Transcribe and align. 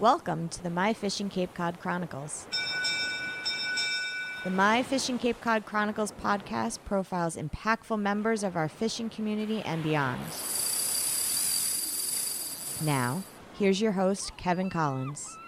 Welcome 0.00 0.48
to 0.48 0.60
the 0.60 0.70
My 0.70 0.92
Fishing 0.92 1.28
Cape 1.28 1.54
Cod 1.54 1.78
Chronicles. 1.78 2.48
The 4.42 4.50
My 4.50 4.82
Fishing 4.82 5.20
Cape 5.20 5.40
Cod 5.40 5.64
Chronicles 5.64 6.10
podcast 6.10 6.80
profiles 6.84 7.36
impactful 7.36 8.00
members 8.00 8.42
of 8.42 8.56
our 8.56 8.68
fishing 8.68 9.08
community 9.08 9.62
and 9.62 9.84
beyond. 9.84 10.20
Now, 12.84 13.22
here's 13.56 13.80
your 13.80 13.92
host, 13.92 14.36
Kevin 14.36 14.68
Collins. 14.68 15.38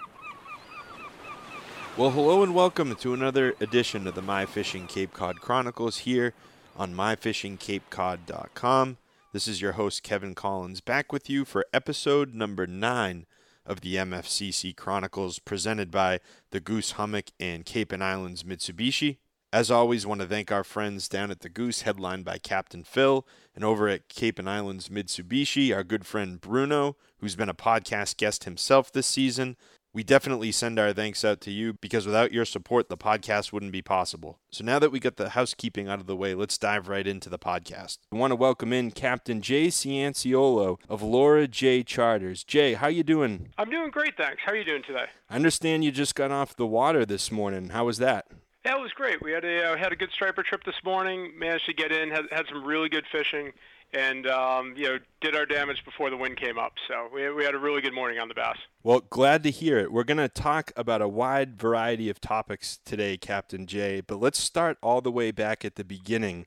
Well, 1.96 2.12
hello 2.12 2.44
and 2.44 2.54
welcome 2.54 2.94
to 2.94 3.14
another 3.14 3.56
edition 3.60 4.06
of 4.06 4.14
the 4.14 4.22
My 4.22 4.46
Fishing 4.46 4.86
Cape 4.86 5.12
Cod 5.12 5.40
Chronicles 5.40 5.98
here 5.98 6.34
on 6.76 6.94
myfishingcapecod.com. 6.94 8.96
This 9.32 9.48
is 9.48 9.60
your 9.60 9.72
host, 9.72 10.04
Kevin 10.04 10.36
Collins, 10.36 10.80
back 10.80 11.12
with 11.12 11.28
you 11.28 11.44
for 11.44 11.66
episode 11.72 12.32
number 12.32 12.68
nine 12.68 13.26
of 13.66 13.80
the 13.80 13.96
MFCC 13.96 14.76
Chronicles 14.76 15.38
presented 15.38 15.90
by 15.90 16.20
the 16.50 16.60
Goose 16.60 16.92
Hummock 16.92 17.30
and 17.38 17.64
Cape 17.64 17.92
and 17.92 18.02
Islands 18.02 18.44
Mitsubishi. 18.44 19.18
As 19.52 19.70
always, 19.70 20.06
want 20.06 20.20
to 20.20 20.26
thank 20.26 20.52
our 20.52 20.64
friends 20.64 21.08
down 21.08 21.30
at 21.30 21.40
the 21.40 21.48
Goose, 21.48 21.82
headlined 21.82 22.24
by 22.24 22.38
Captain 22.38 22.84
Phil, 22.84 23.26
and 23.54 23.64
over 23.64 23.88
at 23.88 24.08
Cape 24.08 24.38
and 24.38 24.50
Islands 24.50 24.88
Mitsubishi, 24.88 25.74
our 25.74 25.84
good 25.84 26.04
friend 26.04 26.40
Bruno, 26.40 26.96
who's 27.18 27.36
been 27.36 27.48
a 27.48 27.54
podcast 27.54 28.16
guest 28.16 28.44
himself 28.44 28.92
this 28.92 29.06
season. 29.06 29.56
We 29.96 30.04
definitely 30.04 30.52
send 30.52 30.78
our 30.78 30.92
thanks 30.92 31.24
out 31.24 31.40
to 31.40 31.50
you 31.50 31.72
because 31.72 32.04
without 32.04 32.30
your 32.30 32.44
support, 32.44 32.90
the 32.90 32.98
podcast 32.98 33.50
wouldn't 33.50 33.72
be 33.72 33.80
possible. 33.80 34.38
So 34.50 34.62
now 34.62 34.78
that 34.78 34.92
we 34.92 35.00
got 35.00 35.16
the 35.16 35.30
housekeeping 35.30 35.88
out 35.88 36.00
of 36.00 36.06
the 36.06 36.14
way, 36.14 36.34
let's 36.34 36.58
dive 36.58 36.86
right 36.86 37.06
into 37.06 37.30
the 37.30 37.38
podcast. 37.38 38.00
I 38.12 38.16
want 38.16 38.32
to 38.32 38.36
welcome 38.36 38.74
in 38.74 38.90
Captain 38.90 39.40
Jay 39.40 39.68
Cianciolo 39.68 40.76
of 40.86 41.00
Laura 41.00 41.48
J 41.48 41.82
Charters. 41.82 42.44
Jay, 42.44 42.74
how 42.74 42.88
you 42.88 43.02
doing? 43.04 43.48
I'm 43.56 43.70
doing 43.70 43.90
great, 43.90 44.18
thanks. 44.18 44.42
How 44.44 44.52
are 44.52 44.56
you 44.56 44.66
doing 44.66 44.82
today? 44.86 45.06
I 45.30 45.36
understand 45.36 45.82
you 45.82 45.92
just 45.92 46.14
got 46.14 46.30
off 46.30 46.54
the 46.54 46.66
water 46.66 47.06
this 47.06 47.32
morning. 47.32 47.70
How 47.70 47.86
was 47.86 47.96
that? 47.96 48.26
That 48.64 48.78
was 48.78 48.92
great. 48.92 49.22
We 49.22 49.32
had 49.32 49.46
a 49.46 49.72
uh, 49.72 49.76
had 49.78 49.92
a 49.92 49.96
good 49.96 50.10
striper 50.12 50.42
trip 50.42 50.64
this 50.64 50.84
morning. 50.84 51.32
Managed 51.38 51.64
to 51.66 51.72
get 51.72 51.90
in. 51.90 52.10
Had 52.10 52.26
had 52.30 52.44
some 52.50 52.64
really 52.64 52.90
good 52.90 53.06
fishing 53.10 53.52
and 53.92 54.26
um, 54.26 54.74
you 54.76 54.84
know 54.84 54.98
did 55.20 55.34
our 55.34 55.46
damage 55.46 55.84
before 55.84 56.10
the 56.10 56.16
wind 56.16 56.36
came 56.36 56.58
up. 56.58 56.72
So 56.88 57.08
we, 57.12 57.30
we 57.32 57.44
had 57.44 57.54
a 57.54 57.58
really 57.58 57.80
good 57.80 57.94
morning 57.94 58.18
on 58.18 58.28
the 58.28 58.34
bass. 58.34 58.56
Well, 58.82 59.00
glad 59.00 59.42
to 59.44 59.50
hear 59.50 59.78
it. 59.78 59.92
We're 59.92 60.04
going 60.04 60.18
to 60.18 60.28
talk 60.28 60.72
about 60.76 61.02
a 61.02 61.08
wide 61.08 61.58
variety 61.58 62.08
of 62.08 62.20
topics 62.20 62.78
today, 62.84 63.16
Captain 63.16 63.66
Jay. 63.66 64.00
But 64.00 64.20
let's 64.20 64.38
start 64.38 64.78
all 64.82 65.00
the 65.00 65.10
way 65.10 65.30
back 65.30 65.64
at 65.64 65.76
the 65.76 65.84
beginning 65.84 66.46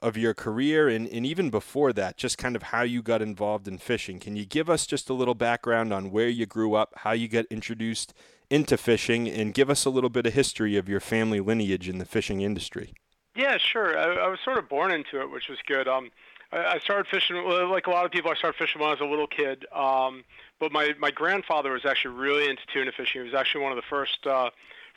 of 0.00 0.16
your 0.16 0.34
career 0.34 0.88
and, 0.88 1.08
and 1.08 1.26
even 1.26 1.50
before 1.50 1.92
that, 1.92 2.16
just 2.16 2.38
kind 2.38 2.54
of 2.54 2.64
how 2.64 2.82
you 2.82 3.02
got 3.02 3.22
involved 3.22 3.66
in 3.66 3.78
fishing. 3.78 4.18
Can 4.18 4.36
you 4.36 4.46
give 4.46 4.70
us 4.70 4.86
just 4.86 5.10
a 5.10 5.14
little 5.14 5.34
background 5.34 5.92
on 5.92 6.10
where 6.10 6.28
you 6.28 6.46
grew 6.46 6.74
up, 6.74 6.92
how 6.98 7.12
you 7.12 7.28
got 7.28 7.46
introduced 7.46 8.14
into 8.50 8.76
fishing, 8.76 9.28
and 9.28 9.52
give 9.54 9.68
us 9.68 9.84
a 9.84 9.90
little 9.90 10.10
bit 10.10 10.26
of 10.26 10.34
history 10.34 10.76
of 10.76 10.88
your 10.88 11.00
family 11.00 11.40
lineage 11.40 11.88
in 11.88 11.98
the 11.98 12.04
fishing 12.04 12.40
industry? 12.40 12.92
Yeah, 13.36 13.58
sure. 13.58 13.98
I, 13.98 14.26
I 14.26 14.28
was 14.28 14.38
sort 14.44 14.58
of 14.58 14.68
born 14.68 14.90
into 14.90 15.20
it, 15.20 15.30
which 15.30 15.48
was 15.48 15.58
good. 15.66 15.86
Um, 15.86 16.10
I 16.50 16.78
started 16.78 17.06
fishing 17.10 17.36
like 17.36 17.86
a 17.86 17.90
lot 17.90 18.06
of 18.06 18.10
people. 18.10 18.30
I 18.30 18.34
started 18.34 18.56
fishing 18.56 18.80
when 18.80 18.88
I 18.88 18.92
was 18.92 19.00
a 19.00 19.04
little 19.04 19.26
kid. 19.26 19.66
Um, 19.72 20.24
but 20.58 20.72
my 20.72 20.94
my 20.98 21.10
grandfather 21.10 21.72
was 21.72 21.84
actually 21.84 22.14
really 22.14 22.48
into 22.48 22.62
tuna 22.72 22.92
fishing. 22.92 23.22
He 23.22 23.24
was 23.26 23.34
actually 23.34 23.62
one 23.62 23.72
of 23.72 23.76
the 23.76 23.88
first 23.88 24.26
uh, 24.26 24.50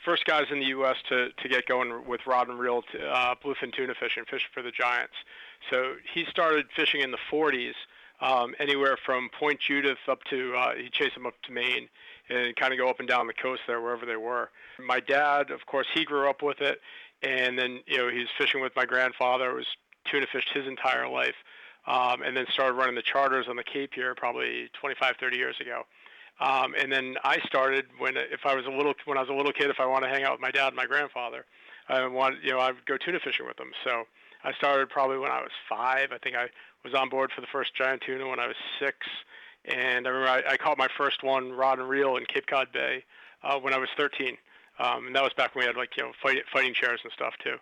first 0.04 0.24
guys 0.24 0.46
in 0.50 0.60
the 0.60 0.66
U.S. 0.66 0.96
to 1.08 1.30
to 1.30 1.48
get 1.48 1.66
going 1.66 2.06
with 2.06 2.26
rod 2.26 2.48
and 2.48 2.58
reel 2.58 2.82
to, 2.92 3.06
uh, 3.06 3.34
bluefin 3.44 3.72
tuna 3.72 3.94
fishing, 3.94 4.24
fishing 4.24 4.48
for 4.54 4.62
the 4.62 4.70
giants. 4.70 5.14
So 5.70 5.94
he 6.12 6.24
started 6.24 6.66
fishing 6.74 7.02
in 7.02 7.12
the 7.12 7.18
40s, 7.30 7.74
um, 8.20 8.54
anywhere 8.58 8.96
from 9.04 9.28
Point 9.38 9.60
Judith 9.60 9.98
up 10.08 10.24
to 10.30 10.54
uh, 10.56 10.74
he 10.74 10.88
chased 10.90 11.14
them 11.14 11.26
up 11.26 11.34
to 11.42 11.52
Maine 11.52 11.88
and 12.28 12.56
kind 12.56 12.72
of 12.72 12.78
go 12.78 12.88
up 12.88 12.98
and 12.98 13.08
down 13.08 13.26
the 13.26 13.34
coast 13.34 13.62
there 13.66 13.80
wherever 13.80 14.06
they 14.06 14.16
were. 14.16 14.50
My 14.84 15.00
dad, 15.00 15.50
of 15.50 15.66
course, 15.66 15.86
he 15.92 16.04
grew 16.04 16.30
up 16.30 16.42
with 16.42 16.60
it, 16.60 16.80
and 17.22 17.58
then 17.58 17.80
you 17.86 17.98
know 17.98 18.08
he's 18.08 18.28
fishing 18.38 18.60
with 18.60 18.74
my 18.74 18.86
grandfather. 18.86 19.50
It 19.50 19.56
was 19.56 19.66
tuna 20.10 20.26
fished 20.30 20.50
his 20.52 20.66
entire 20.66 21.08
life, 21.08 21.34
um, 21.86 22.22
and 22.22 22.36
then 22.36 22.46
started 22.52 22.74
running 22.74 22.94
the 22.94 23.02
charters 23.02 23.46
on 23.48 23.56
the 23.56 23.64
Cape 23.64 23.92
here 23.94 24.14
probably 24.14 24.68
25, 24.80 25.16
30 25.18 25.36
years 25.36 25.56
ago. 25.60 25.82
Um, 26.40 26.74
and 26.78 26.90
then 26.90 27.16
I 27.22 27.38
started 27.46 27.86
when 27.98 28.16
if 28.16 28.44
I 28.44 28.54
was 28.54 28.66
a 28.66 28.70
little 28.70 28.94
when 29.04 29.16
I 29.16 29.20
was 29.20 29.30
a 29.30 29.34
little 29.34 29.52
kid, 29.52 29.70
if 29.70 29.78
I 29.78 29.86
wanted 29.86 30.08
to 30.08 30.12
hang 30.12 30.24
out 30.24 30.32
with 30.32 30.40
my 30.40 30.50
dad 30.50 30.68
and 30.68 30.76
my 30.76 30.86
grandfather, 30.86 31.44
I 31.88 32.04
want 32.06 32.42
you 32.42 32.50
know 32.50 32.58
I 32.58 32.72
would 32.72 32.84
go 32.86 32.96
tuna 32.96 33.20
fishing 33.20 33.46
with 33.46 33.56
them. 33.56 33.70
So 33.84 34.04
I 34.42 34.52
started 34.54 34.88
probably 34.88 35.18
when 35.18 35.30
I 35.30 35.40
was 35.40 35.52
five. 35.68 36.10
I 36.10 36.18
think 36.18 36.34
I 36.34 36.48
was 36.84 36.94
on 36.94 37.08
board 37.08 37.30
for 37.34 37.42
the 37.42 37.46
first 37.46 37.74
giant 37.76 38.02
tuna 38.04 38.28
when 38.28 38.40
I 38.40 38.48
was 38.48 38.56
six, 38.80 38.96
and 39.66 40.06
I 40.06 40.10
remember 40.10 40.28
I, 40.48 40.54
I 40.54 40.56
caught 40.56 40.78
my 40.78 40.88
first 40.96 41.22
one 41.22 41.52
rod 41.52 41.78
and 41.78 41.88
reel 41.88 42.16
in 42.16 42.24
Cape 42.24 42.46
Cod 42.46 42.72
Bay 42.72 43.04
uh, 43.44 43.58
when 43.60 43.72
I 43.72 43.78
was 43.78 43.88
13, 43.96 44.36
um, 44.80 45.06
and 45.06 45.14
that 45.14 45.22
was 45.22 45.32
back 45.36 45.54
when 45.54 45.62
we 45.62 45.66
had 45.66 45.76
like 45.76 45.96
you 45.96 46.02
know 46.02 46.12
fight, 46.20 46.42
fighting 46.52 46.74
chairs 46.74 47.00
and 47.04 47.12
stuff 47.12 47.34
too. 47.44 47.56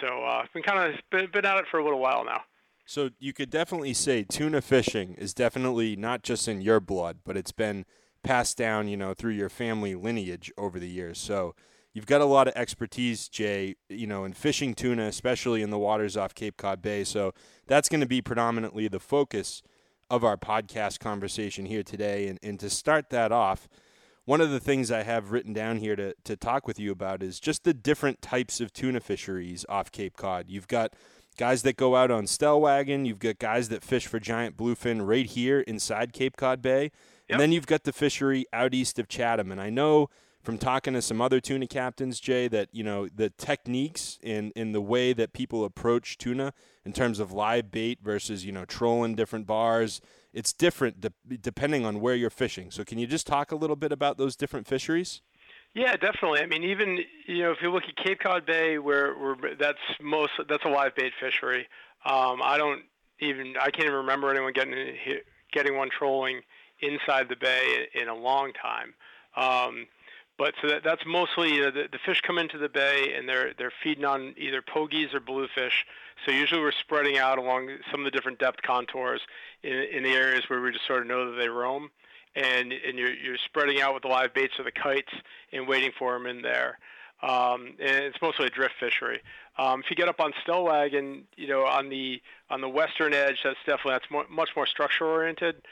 So 0.00 0.24
uh, 0.24 0.44
been 0.52 0.62
kind 0.62 0.92
of 0.92 1.00
been, 1.10 1.30
been 1.30 1.44
at 1.44 1.58
it 1.58 1.64
for 1.70 1.78
a 1.78 1.84
little 1.84 2.00
while 2.00 2.24
now. 2.24 2.42
So 2.84 3.10
you 3.18 3.32
could 3.32 3.50
definitely 3.50 3.94
say 3.94 4.24
tuna 4.24 4.60
fishing 4.60 5.14
is 5.14 5.32
definitely 5.34 5.96
not 5.96 6.22
just 6.22 6.48
in 6.48 6.60
your 6.60 6.80
blood, 6.80 7.18
but 7.24 7.36
it's 7.36 7.52
been 7.52 7.84
passed 8.22 8.56
down, 8.56 8.88
you 8.88 8.96
know, 8.96 9.14
through 9.14 9.32
your 9.32 9.48
family 9.48 9.94
lineage 9.94 10.52
over 10.58 10.78
the 10.78 10.88
years. 10.88 11.18
So 11.18 11.54
you've 11.92 12.06
got 12.06 12.20
a 12.20 12.26
lot 12.26 12.48
of 12.48 12.54
expertise, 12.56 13.28
Jay, 13.28 13.76
you 13.88 14.06
know, 14.06 14.24
in 14.24 14.32
fishing 14.32 14.74
tuna, 14.74 15.04
especially 15.04 15.62
in 15.62 15.70
the 15.70 15.78
waters 15.78 16.16
off 16.16 16.34
Cape 16.34 16.56
Cod 16.56 16.82
Bay. 16.82 17.04
So 17.04 17.32
that's 17.66 17.88
going 17.88 18.00
to 18.00 18.06
be 18.06 18.20
predominantly 18.20 18.88
the 18.88 19.00
focus 19.00 19.62
of 20.10 20.24
our 20.24 20.36
podcast 20.36 21.00
conversation 21.00 21.66
here 21.66 21.82
today. 21.82 22.28
And, 22.28 22.38
and 22.42 22.60
to 22.60 22.68
start 22.68 23.10
that 23.10 23.32
off, 23.32 23.68
one 24.24 24.40
of 24.40 24.50
the 24.50 24.60
things 24.60 24.90
I 24.90 25.02
have 25.02 25.32
written 25.32 25.52
down 25.52 25.78
here 25.78 25.96
to, 25.96 26.14
to 26.24 26.36
talk 26.36 26.66
with 26.66 26.78
you 26.78 26.92
about 26.92 27.22
is 27.22 27.40
just 27.40 27.64
the 27.64 27.74
different 27.74 28.22
types 28.22 28.60
of 28.60 28.72
tuna 28.72 29.00
fisheries 29.00 29.66
off 29.68 29.90
Cape 29.90 30.16
Cod. 30.16 30.46
You've 30.48 30.68
got 30.68 30.94
guys 31.36 31.62
that 31.62 31.76
go 31.76 31.96
out 31.96 32.10
on 32.10 32.24
Stellwagen, 32.24 33.06
you've 33.06 33.18
got 33.18 33.38
guys 33.38 33.68
that 33.70 33.82
fish 33.82 34.06
for 34.06 34.20
giant 34.20 34.56
bluefin 34.56 35.06
right 35.06 35.26
here 35.26 35.60
inside 35.60 36.12
Cape 36.12 36.36
Cod 36.36 36.62
Bay, 36.62 36.82
yep. 36.82 36.92
and 37.30 37.40
then 37.40 37.52
you've 37.52 37.66
got 37.66 37.84
the 37.84 37.92
fishery 37.92 38.46
out 38.52 38.74
east 38.74 38.98
of 38.98 39.08
Chatham. 39.08 39.50
And 39.50 39.60
I 39.60 39.70
know 39.70 40.08
from 40.42 40.58
talking 40.58 40.94
to 40.94 41.02
some 41.02 41.20
other 41.20 41.40
tuna 41.40 41.66
captains, 41.66 42.20
Jay, 42.20 42.48
that 42.48 42.68
you 42.72 42.84
know 42.84 43.08
the 43.08 43.30
techniques 43.30 44.18
in 44.22 44.52
in 44.54 44.72
the 44.72 44.80
way 44.80 45.12
that 45.12 45.32
people 45.32 45.64
approach 45.64 46.18
tuna 46.18 46.52
in 46.84 46.92
terms 46.92 47.18
of 47.18 47.32
live 47.32 47.70
bait 47.70 47.98
versus 48.02 48.44
you 48.44 48.52
know 48.52 48.64
trolling 48.64 49.14
different 49.14 49.46
bars 49.46 50.00
it's 50.32 50.52
different 50.52 51.00
de- 51.00 51.36
depending 51.40 51.84
on 51.84 52.00
where 52.00 52.14
you're 52.14 52.30
fishing. 52.30 52.70
So 52.70 52.84
can 52.84 52.98
you 52.98 53.06
just 53.06 53.26
talk 53.26 53.52
a 53.52 53.56
little 53.56 53.76
bit 53.76 53.92
about 53.92 54.18
those 54.18 54.36
different 54.36 54.66
fisheries? 54.66 55.22
Yeah, 55.74 55.96
definitely. 55.96 56.40
I 56.40 56.46
mean, 56.46 56.64
even 56.64 56.98
you 57.26 57.44
know, 57.44 57.50
if 57.52 57.58
you 57.62 57.70
look 57.70 57.84
at 57.88 57.96
Cape 58.04 58.20
Cod 58.20 58.44
Bay, 58.44 58.78
where, 58.78 59.14
where 59.14 59.36
that's 59.58 59.78
most 60.00 60.32
that's 60.48 60.64
a 60.64 60.68
live 60.68 60.94
bait 60.94 61.12
fishery. 61.18 61.66
Um, 62.04 62.40
I 62.42 62.58
don't 62.58 62.82
even 63.20 63.54
I 63.60 63.70
can't 63.70 63.84
even 63.84 63.94
remember 63.94 64.30
anyone 64.30 64.52
getting 64.52 64.74
getting 65.52 65.76
one 65.76 65.88
trolling 65.96 66.42
inside 66.80 67.28
the 67.28 67.36
bay 67.36 67.86
in 67.94 68.08
a 68.08 68.14
long 68.14 68.52
time. 68.52 68.94
Um, 69.36 69.86
but 70.42 70.54
so 70.60 70.66
that, 70.66 70.82
that's 70.82 71.06
mostly 71.06 71.60
know, 71.60 71.70
the, 71.70 71.86
the 71.92 72.00
fish 72.04 72.20
come 72.20 72.36
into 72.36 72.58
the 72.58 72.68
bay 72.68 73.14
and 73.16 73.28
they're 73.28 73.52
they're 73.56 73.72
feeding 73.80 74.04
on 74.04 74.34
either 74.36 74.60
pogies 74.60 75.14
or 75.14 75.20
bluefish. 75.20 75.86
So 76.26 76.32
usually 76.32 76.60
we're 76.60 76.72
spreading 76.72 77.16
out 77.16 77.38
along 77.38 77.70
some 77.92 78.00
of 78.00 78.04
the 78.04 78.10
different 78.10 78.40
depth 78.40 78.60
contours 78.62 79.20
in, 79.62 79.72
in 79.72 80.02
the 80.02 80.10
areas 80.10 80.42
where 80.48 80.60
we 80.60 80.72
just 80.72 80.84
sort 80.84 81.02
of 81.02 81.06
know 81.06 81.30
that 81.30 81.36
they 81.38 81.48
roam, 81.48 81.90
and 82.34 82.72
and 82.72 82.98
you're 82.98 83.14
you're 83.14 83.36
spreading 83.44 83.80
out 83.80 83.94
with 83.94 84.02
the 84.02 84.08
live 84.08 84.34
baits 84.34 84.54
or 84.58 84.64
the 84.64 84.72
kites 84.72 85.12
and 85.52 85.68
waiting 85.68 85.92
for 85.96 86.12
them 86.14 86.26
in 86.26 86.42
there. 86.42 86.76
Um, 87.22 87.74
and 87.78 88.04
it's 88.04 88.20
mostly 88.20 88.46
a 88.46 88.50
drift 88.50 88.74
fishery. 88.80 89.20
Um, 89.56 89.78
if 89.78 89.90
you 89.90 89.94
get 89.94 90.08
up 90.08 90.18
on 90.18 90.32
Stellwagen, 90.44 91.22
you 91.36 91.46
know, 91.46 91.64
on 91.66 91.88
the 91.88 92.20
on 92.50 92.60
the 92.60 92.68
western 92.68 93.14
edge, 93.14 93.38
that's 93.44 93.60
definitely 93.64 93.92
that's 93.92 94.10
more, 94.10 94.26
much 94.28 94.50
more 94.56 94.66
structure 94.66 95.06
oriented. 95.06 95.62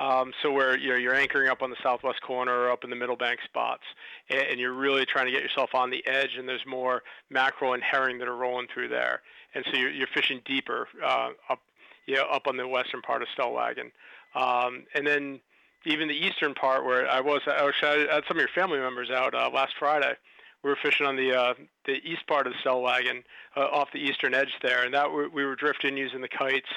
Um, 0.00 0.32
so 0.42 0.50
where 0.50 0.78
you 0.78 0.88
know 0.88 0.96
you're 0.96 1.14
anchoring 1.14 1.50
up 1.50 1.60
on 1.60 1.68
the 1.68 1.76
southwest 1.82 2.22
corner 2.22 2.52
or 2.52 2.70
up 2.70 2.84
in 2.84 2.90
the 2.90 2.96
middle 2.96 3.16
bank 3.16 3.38
spots, 3.44 3.82
and, 4.30 4.40
and, 4.40 4.58
you're 4.58 4.72
really 4.72 5.04
trying 5.04 5.26
to 5.26 5.30
get 5.30 5.42
yourself 5.42 5.74
on 5.74 5.90
the 5.90 6.02
edge, 6.06 6.36
and 6.38 6.48
there's 6.48 6.64
more 6.66 7.02
mackerel 7.28 7.74
and 7.74 7.82
herring 7.82 8.18
that 8.18 8.26
are 8.26 8.36
rolling 8.36 8.66
through 8.72 8.88
there, 8.88 9.20
and 9.54 9.62
so 9.66 9.78
you're, 9.78 9.90
you're 9.90 10.08
fishing 10.14 10.40
deeper 10.46 10.88
uh, 11.04 11.30
up, 11.50 11.60
you 12.06 12.14
know, 12.14 12.24
up 12.32 12.46
on 12.46 12.56
the 12.56 12.66
western 12.66 13.02
part 13.02 13.20
of 13.20 13.28
Stellwagen, 13.36 13.90
um, 14.34 14.84
and 14.94 15.06
then 15.06 15.38
even 15.84 16.08
the 16.08 16.14
eastern 16.14 16.54
part 16.54 16.86
where 16.86 17.06
I 17.06 17.20
was, 17.20 17.42
I, 17.46 17.62
was, 17.62 17.74
I 17.82 18.06
had 18.10 18.24
some 18.26 18.38
of 18.38 18.40
your 18.40 18.48
family 18.54 18.78
members 18.78 19.10
out 19.10 19.34
uh, 19.34 19.50
last 19.52 19.74
Friday. 19.78 20.14
We 20.62 20.70
were 20.70 20.78
fishing 20.82 21.06
on 21.06 21.16
the 21.16 21.34
uh, 21.38 21.54
the 21.84 21.96
east 22.04 22.26
part 22.26 22.46
of 22.46 22.54
the 22.54 22.58
Stellwagen, 22.64 23.22
uh, 23.54 23.60
off 23.60 23.88
the 23.92 23.98
eastern 23.98 24.32
edge 24.32 24.52
there, 24.62 24.82
and 24.82 24.94
that 24.94 25.10
we 25.10 25.44
were 25.44 25.56
drifting 25.56 25.98
using 25.98 26.22
the 26.22 26.28
kites 26.28 26.68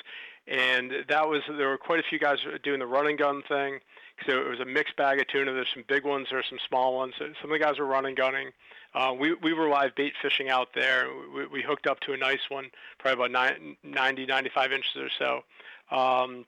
and 0.48 0.92
that 1.08 1.28
was 1.28 1.42
there 1.48 1.70
were 1.70 1.78
quite 1.78 2.00
a 2.00 2.04
few 2.04 2.20
guys 2.20 2.38
doing 2.64 2.80
the 2.80 2.88
run 2.88 3.08
and 3.08 3.18
gun 3.18 3.44
thing. 3.48 3.80
So 4.28 4.40
it 4.40 4.48
was 4.48 4.60
a 4.60 4.66
mixed 4.66 4.96
bag 4.96 5.20
of 5.20 5.28
tuna. 5.28 5.54
There's 5.54 5.68
some 5.74 5.86
big 5.88 6.06
ones, 6.06 6.28
there's 6.30 6.46
some 6.50 6.60
small 6.68 6.96
ones. 6.96 7.14
Some 7.18 7.30
of 7.44 7.50
the 7.50 7.60
guys 7.60 7.80
were 7.80 7.86
running 7.86 8.16
gunning. 8.16 8.50
Uh, 8.94 9.14
we 9.18 9.34
we 9.36 9.54
were 9.54 9.70
live 9.70 9.96
bait 9.96 10.14
fishing 10.22 10.50
out 10.50 10.70
there. 10.76 11.08
We, 11.36 11.48
we 11.48 11.62
hooked 11.64 11.88
up 11.88 12.00
to 12.02 12.14
a 12.14 12.18
nice 12.18 12.50
one, 12.50 12.70
probably 13.00 13.26
about 13.26 13.32
nine, 13.32 13.78
90, 13.84 14.26
95 14.28 14.72
inches 14.72 14.96
or 14.98 15.10
so, 15.18 15.96
um, 15.96 16.46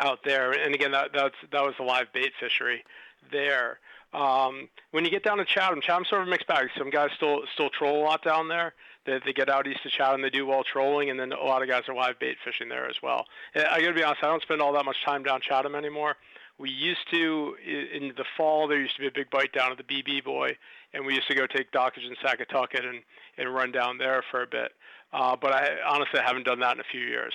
out 0.00 0.20
there. 0.24 0.52
And 0.52 0.74
again, 0.74 0.92
that 0.92 1.10
that's 1.12 1.34
that 1.52 1.62
was 1.62 1.74
a 1.78 1.82
live 1.82 2.12
bait 2.12 2.32
fishery 2.40 2.84
there. 3.30 3.78
Um, 4.14 4.70
when 4.92 5.04
you 5.04 5.10
get 5.10 5.22
down 5.22 5.36
to 5.36 5.44
Chatham, 5.44 5.82
Chatham's 5.82 6.08
sort 6.08 6.22
of 6.22 6.28
a 6.28 6.30
mixed 6.30 6.46
bag. 6.46 6.68
Some 6.78 6.88
guys 6.88 7.10
still 7.16 7.42
still 7.52 7.68
troll 7.68 8.02
a 8.02 8.04
lot 8.04 8.24
down 8.24 8.48
there. 8.48 8.72
They, 9.06 9.20
they 9.24 9.32
get 9.32 9.48
out 9.48 9.66
east 9.66 9.84
of 9.84 9.92
Chatham, 9.92 10.22
they 10.22 10.30
do 10.30 10.46
well 10.46 10.64
trolling, 10.64 11.10
and 11.10 11.18
then 11.18 11.32
a 11.32 11.44
lot 11.44 11.62
of 11.62 11.68
guys 11.68 11.82
are 11.88 11.94
live 11.94 12.18
bait 12.18 12.36
fishing 12.44 12.68
there 12.68 12.88
as 12.88 12.96
well. 13.02 13.26
I 13.54 13.80
got 13.80 13.88
to 13.88 13.94
be 13.94 14.02
honest, 14.02 14.22
I 14.22 14.26
don't 14.26 14.42
spend 14.42 14.60
all 14.60 14.72
that 14.74 14.84
much 14.84 15.02
time 15.04 15.22
down 15.22 15.40
Chatham 15.40 15.74
anymore. 15.74 16.16
We 16.58 16.70
used 16.70 17.08
to 17.12 17.54
in 17.64 18.12
the 18.16 18.24
fall. 18.36 18.66
There 18.66 18.80
used 18.80 18.96
to 18.96 19.02
be 19.02 19.06
a 19.06 19.12
big 19.12 19.30
bite 19.30 19.52
down 19.52 19.70
at 19.70 19.78
the 19.78 19.84
BB 19.84 20.24
Buoy, 20.24 20.56
and 20.92 21.06
we 21.06 21.14
used 21.14 21.28
to 21.28 21.34
go 21.34 21.46
take 21.46 21.70
dockage 21.70 22.04
in 22.04 22.14
Saquatucket 22.16 22.84
and 22.84 23.02
and 23.38 23.54
run 23.54 23.70
down 23.70 23.98
there 23.98 24.24
for 24.30 24.42
a 24.42 24.46
bit. 24.46 24.72
Uh, 25.12 25.36
but 25.36 25.52
I 25.52 25.76
honestly 25.86 26.20
haven't 26.20 26.44
done 26.44 26.58
that 26.60 26.74
in 26.74 26.80
a 26.80 26.84
few 26.90 27.00
years. 27.00 27.32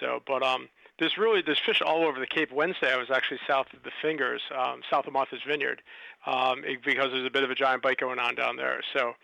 So, 0.00 0.20
but 0.26 0.42
um, 0.42 0.68
there's 0.98 1.16
really 1.16 1.42
there's 1.42 1.60
fish 1.64 1.80
all 1.80 2.04
over 2.04 2.18
the 2.18 2.26
Cape. 2.26 2.52
Wednesday 2.52 2.92
I 2.92 2.96
was 2.96 3.10
actually 3.10 3.38
south 3.46 3.66
of 3.72 3.82
the 3.84 3.92
Fingers, 4.02 4.42
um, 4.56 4.80
south 4.90 5.06
of 5.06 5.12
Martha's 5.12 5.42
Vineyard, 5.46 5.80
um, 6.26 6.62
because 6.84 7.12
there's 7.12 7.26
a 7.26 7.30
bit 7.30 7.44
of 7.44 7.50
a 7.50 7.54
giant 7.54 7.82
bite 7.82 7.98
going 7.98 8.18
on 8.18 8.34
down 8.34 8.56
there. 8.56 8.82
So 8.92 9.14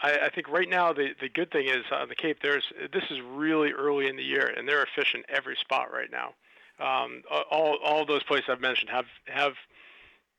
I, 0.00 0.18
I 0.26 0.28
think 0.30 0.48
right 0.48 0.68
now 0.68 0.92
the 0.92 1.14
the 1.20 1.28
good 1.28 1.50
thing 1.50 1.68
is 1.68 1.84
on 1.92 2.08
the 2.08 2.14
Cape 2.14 2.38
there's 2.42 2.64
this 2.92 3.04
is 3.10 3.18
really 3.20 3.72
early 3.72 4.08
in 4.08 4.16
the 4.16 4.22
year 4.22 4.46
and 4.46 4.68
there 4.68 4.80
are 4.80 4.86
fish 4.94 5.14
in 5.14 5.22
every 5.28 5.56
spot 5.56 5.92
right 5.92 6.10
now. 6.10 6.34
Um, 6.78 7.22
all 7.50 7.78
all 7.84 8.04
those 8.04 8.22
places 8.22 8.46
I've 8.50 8.60
mentioned 8.60 8.90
have 8.90 9.06
have 9.26 9.54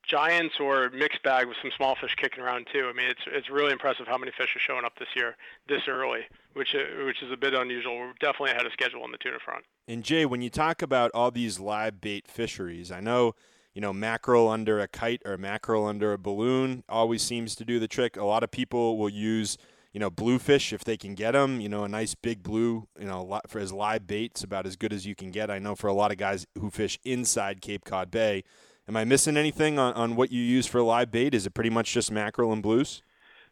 giants 0.07 0.55
or 0.59 0.89
mixed 0.91 1.21
bag 1.23 1.47
with 1.47 1.57
some 1.61 1.71
small 1.75 1.95
fish 1.95 2.15
kicking 2.15 2.43
around 2.43 2.67
too. 2.71 2.87
I 2.89 2.93
mean, 2.93 3.09
it's 3.09 3.21
it's 3.27 3.49
really 3.49 3.71
impressive 3.71 4.07
how 4.07 4.17
many 4.17 4.31
fish 4.31 4.55
are 4.55 4.59
showing 4.59 4.85
up 4.85 4.97
this 4.97 5.09
year 5.15 5.35
this 5.67 5.81
early, 5.87 6.21
which 6.53 6.75
uh, 6.75 7.05
which 7.05 7.21
is 7.21 7.31
a 7.31 7.37
bit 7.37 7.53
unusual. 7.53 7.97
We're 7.97 8.13
definitely 8.19 8.51
ahead 8.51 8.65
of 8.65 8.73
schedule 8.73 9.03
on 9.03 9.11
the 9.11 9.17
tuna 9.17 9.37
front. 9.43 9.65
And 9.87 10.03
Jay, 10.03 10.25
when 10.25 10.41
you 10.41 10.49
talk 10.49 10.81
about 10.81 11.11
all 11.13 11.31
these 11.31 11.59
live 11.59 12.01
bait 12.01 12.27
fisheries, 12.27 12.91
I 12.91 12.99
know 12.99 13.33
you 13.77 13.81
know 13.81 13.93
mackerel 13.93 14.49
under 14.49 14.79
a 14.79 14.87
kite 14.87 15.21
or 15.23 15.37
mackerel 15.37 15.85
under 15.85 16.11
a 16.11 16.17
balloon 16.17 16.83
always 16.89 17.21
seems 17.21 17.53
to 17.57 17.63
do 17.63 17.79
the 17.79 17.87
trick. 17.87 18.17
A 18.17 18.25
lot 18.25 18.41
of 18.41 18.49
people 18.49 18.97
will 18.97 19.07
use 19.07 19.55
you 19.93 19.99
know 19.99 20.09
bluefish 20.09 20.73
if 20.73 20.83
they 20.83 20.97
can 20.97 21.13
get 21.13 21.33
them. 21.33 21.61
You 21.61 21.69
know, 21.69 21.83
a 21.83 21.87
nice 21.87 22.15
big 22.15 22.41
blue, 22.41 22.87
you 22.99 23.05
know, 23.05 23.39
for 23.47 23.59
as 23.59 23.71
live 23.71 24.07
bait, 24.07 24.31
it's 24.31 24.43
about 24.43 24.65
as 24.65 24.75
good 24.75 24.91
as 24.91 25.05
you 25.05 25.13
can 25.13 25.29
get. 25.29 25.51
I 25.51 25.59
know 25.59 25.75
for 25.75 25.85
a 25.85 25.93
lot 25.93 26.11
of 26.11 26.17
guys 26.17 26.47
who 26.59 26.71
fish 26.71 26.97
inside 27.03 27.61
Cape 27.61 27.85
Cod 27.85 28.09
Bay 28.09 28.43
Am 28.87 28.95
I 28.95 29.03
missing 29.03 29.35
anything 29.35 29.77
on, 29.77 29.93
on 29.95 30.15
what 30.15 30.31
you 30.31 30.41
use 30.41 30.65
for 30.65 30.81
live 30.81 31.11
bait? 31.11 31.33
Is 31.33 31.45
it 31.45 31.53
pretty 31.53 31.69
much 31.69 31.93
just 31.93 32.09
mackerel 32.09 32.53
and 32.53 32.63
blues? 32.63 33.01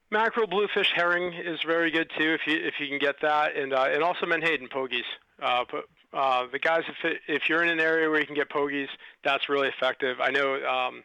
Mackerel, 0.09 0.47
bluefish, 0.47 0.91
herring 0.95 1.33
is 1.33 1.59
very 1.67 1.91
good 1.91 2.09
too 2.17 2.33
if 2.33 2.41
you 2.47 2.57
if 2.57 2.75
you 2.79 2.87
can 2.87 2.99
get 2.99 3.15
that, 3.21 3.57
and 3.57 3.73
uh, 3.73 3.87
and 3.91 4.01
also 4.01 4.25
menhaden 4.25 4.69
pogies. 4.69 5.03
Uh, 5.41 5.65
uh, 6.15 6.47
the 6.51 6.59
guys, 6.59 6.83
if 6.87 7.03
it, 7.03 7.21
if 7.27 7.49
you're 7.49 7.63
in 7.63 7.69
an 7.69 7.79
area 7.79 8.09
where 8.09 8.19
you 8.19 8.25
can 8.25 8.35
get 8.35 8.49
pogies, 8.49 8.87
that's 9.23 9.49
really 9.49 9.67
effective. 9.67 10.21
I 10.21 10.31
know 10.31 10.55
um, 10.65 11.03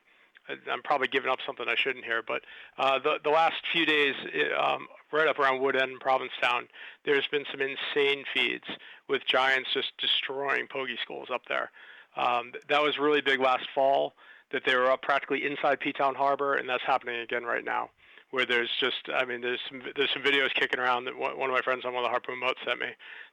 I'm 0.70 0.82
probably 0.82 1.08
giving 1.08 1.30
up 1.30 1.38
something 1.44 1.66
I 1.68 1.74
shouldn't 1.74 2.04
here, 2.04 2.22
but 2.26 2.42
uh, 2.78 2.98
the 2.98 3.18
the 3.22 3.30
last 3.30 3.56
few 3.72 3.84
days, 3.84 4.14
um, 4.58 4.86
right 5.12 5.26
up 5.26 5.38
around 5.38 5.60
Wood 5.60 5.76
End 5.76 5.90
and 5.90 6.00
Provincetown, 6.00 6.68
there's 7.04 7.26
been 7.26 7.44
some 7.50 7.60
insane 7.60 8.24
feeds 8.32 8.64
with 9.08 9.26
giants 9.26 9.70
just 9.74 9.92
destroying 9.98 10.66
pogie 10.66 10.98
schools 11.02 11.28
up 11.32 11.42
there. 11.48 11.70
Um, 12.16 12.52
that 12.68 12.82
was 12.82 12.98
really 12.98 13.20
big 13.20 13.40
last 13.40 13.66
fall 13.74 14.14
that 14.52 14.62
they 14.64 14.74
were 14.74 14.90
up 14.90 15.02
practically 15.02 15.46
inside 15.46 15.80
P-Town 15.80 16.14
Harbor, 16.14 16.54
and 16.54 16.68
that's 16.68 16.82
happening 16.84 17.20
again 17.20 17.44
right 17.44 17.64
now. 17.64 17.90
Where 18.30 18.46
there's 18.46 18.70
just, 18.78 19.08
I 19.12 19.24
mean, 19.24 19.40
there's 19.40 19.58
some 19.68 19.82
there's 19.96 20.10
some 20.14 20.22
videos 20.22 20.54
kicking 20.54 20.78
around 20.78 21.04
that 21.06 21.18
one 21.18 21.50
of 21.50 21.54
my 21.54 21.62
friends 21.62 21.84
on 21.84 21.92
one 21.92 22.04
of 22.04 22.08
the 22.08 22.10
harpoon 22.10 22.38
boats 22.38 22.60
sent 22.64 22.78
me. 22.78 22.86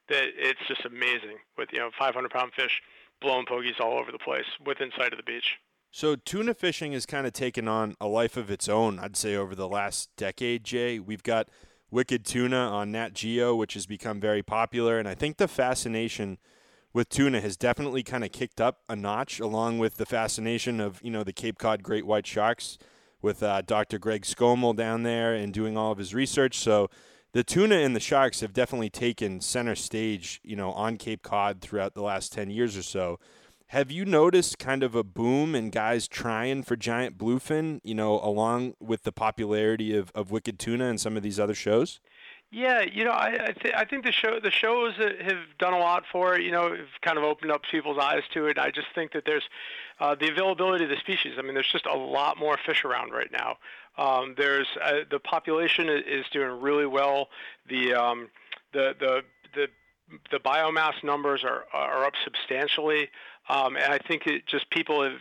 That 0.08 0.24
it's 0.36 0.58
just 0.66 0.84
amazing 0.84 1.38
with 1.56 1.68
you 1.72 1.78
know 1.78 1.90
500 1.96 2.30
pound 2.32 2.52
fish 2.56 2.82
blowing 3.20 3.46
pogies 3.46 3.78
all 3.80 3.96
over 3.96 4.10
the 4.10 4.18
place 4.18 4.46
within 4.66 4.90
sight 4.96 5.12
of 5.12 5.16
the 5.16 5.22
beach. 5.22 5.58
So 5.92 6.16
tuna 6.16 6.52
fishing 6.52 6.92
has 6.92 7.06
kind 7.06 7.28
of 7.28 7.32
taken 7.32 7.68
on 7.68 7.94
a 8.00 8.08
life 8.08 8.36
of 8.36 8.50
its 8.50 8.68
own, 8.68 8.98
I'd 8.98 9.16
say, 9.16 9.36
over 9.36 9.54
the 9.54 9.68
last 9.68 10.10
decade. 10.16 10.64
Jay, 10.64 10.98
we've 10.98 11.22
got 11.22 11.48
Wicked 11.90 12.26
Tuna 12.26 12.56
on 12.56 12.92
Nat 12.92 13.14
Geo, 13.14 13.54
which 13.54 13.74
has 13.74 13.86
become 13.86 14.20
very 14.20 14.42
popular, 14.42 14.98
and 14.98 15.08
I 15.08 15.14
think 15.14 15.38
the 15.38 15.48
fascination 15.48 16.38
with 16.92 17.08
tuna 17.08 17.40
has 17.40 17.56
definitely 17.56 18.02
kind 18.02 18.24
of 18.24 18.32
kicked 18.32 18.60
up 18.60 18.80
a 18.88 18.96
notch, 18.96 19.40
along 19.40 19.78
with 19.78 19.96
the 19.96 20.06
fascination 20.06 20.80
of 20.80 21.00
you 21.02 21.10
know 21.10 21.24
the 21.24 21.32
Cape 21.32 21.58
Cod 21.58 21.82
great 21.82 22.06
white 22.06 22.26
sharks, 22.26 22.78
with 23.22 23.42
uh, 23.42 23.62
Dr. 23.62 23.98
Greg 23.98 24.22
Skomal 24.22 24.74
down 24.74 25.02
there 25.02 25.34
and 25.34 25.52
doing 25.52 25.76
all 25.76 25.92
of 25.92 25.98
his 25.98 26.14
research. 26.14 26.58
So 26.58 26.88
the 27.32 27.44
tuna 27.44 27.76
and 27.76 27.94
the 27.94 28.00
sharks 28.00 28.40
have 28.40 28.52
definitely 28.52 28.90
taken 28.90 29.40
center 29.40 29.74
stage, 29.74 30.40
you 30.42 30.56
know, 30.56 30.72
on 30.72 30.96
Cape 30.96 31.22
Cod 31.22 31.60
throughout 31.60 31.94
the 31.94 32.02
last 32.02 32.32
ten 32.32 32.50
years 32.50 32.76
or 32.76 32.82
so. 32.82 33.18
Have 33.72 33.90
you 33.90 34.06
noticed 34.06 34.58
kind 34.58 34.82
of 34.82 34.94
a 34.94 35.04
boom 35.04 35.54
in 35.54 35.68
guys 35.68 36.08
trying 36.08 36.62
for 36.62 36.74
giant 36.74 37.18
bluefin, 37.18 37.80
you 37.84 37.94
know, 37.94 38.18
along 38.20 38.72
with 38.80 39.02
the 39.02 39.12
popularity 39.12 39.94
of, 39.94 40.10
of 40.14 40.30
Wicked 40.30 40.58
Tuna 40.58 40.86
and 40.86 40.98
some 40.98 41.18
of 41.18 41.22
these 41.22 41.38
other 41.38 41.54
shows? 41.54 42.00
Yeah, 42.50 42.80
you 42.82 43.04
know, 43.04 43.10
I 43.10 43.48
I, 43.48 43.52
th- 43.52 43.74
I 43.76 43.84
think 43.84 44.04
the 44.04 44.12
show 44.12 44.40
the 44.40 44.50
shows 44.50 44.94
have 44.96 45.38
done 45.58 45.74
a 45.74 45.78
lot 45.78 46.04
for 46.10 46.34
it. 46.34 46.42
You 46.42 46.50
know, 46.50 46.70
have 46.70 47.00
kind 47.02 47.18
of 47.18 47.24
opened 47.24 47.52
up 47.52 47.62
people's 47.70 47.98
eyes 47.98 48.22
to 48.32 48.46
it. 48.46 48.58
I 48.58 48.70
just 48.70 48.86
think 48.94 49.12
that 49.12 49.24
there's 49.26 49.42
uh, 50.00 50.14
the 50.14 50.30
availability 50.30 50.84
of 50.84 50.90
the 50.90 50.96
species. 50.96 51.34
I 51.38 51.42
mean, 51.42 51.52
there's 51.52 51.70
just 51.70 51.84
a 51.84 51.96
lot 51.96 52.38
more 52.38 52.56
fish 52.64 52.84
around 52.84 53.10
right 53.12 53.30
now. 53.30 53.56
Um, 53.98 54.34
there's 54.38 54.66
uh, 54.82 55.00
the 55.10 55.18
population 55.18 55.90
is 55.90 56.24
doing 56.32 56.60
really 56.62 56.86
well. 56.86 57.28
The 57.68 57.92
um, 57.92 58.30
the 58.72 58.94
the 58.98 59.22
the 59.54 59.68
the 60.30 60.38
biomass 60.38 61.04
numbers 61.04 61.44
are 61.44 61.64
are 61.74 62.06
up 62.06 62.14
substantially, 62.24 63.10
um, 63.50 63.76
and 63.76 63.92
I 63.92 63.98
think 63.98 64.26
it 64.26 64.46
just 64.46 64.70
people 64.70 65.02
have 65.02 65.20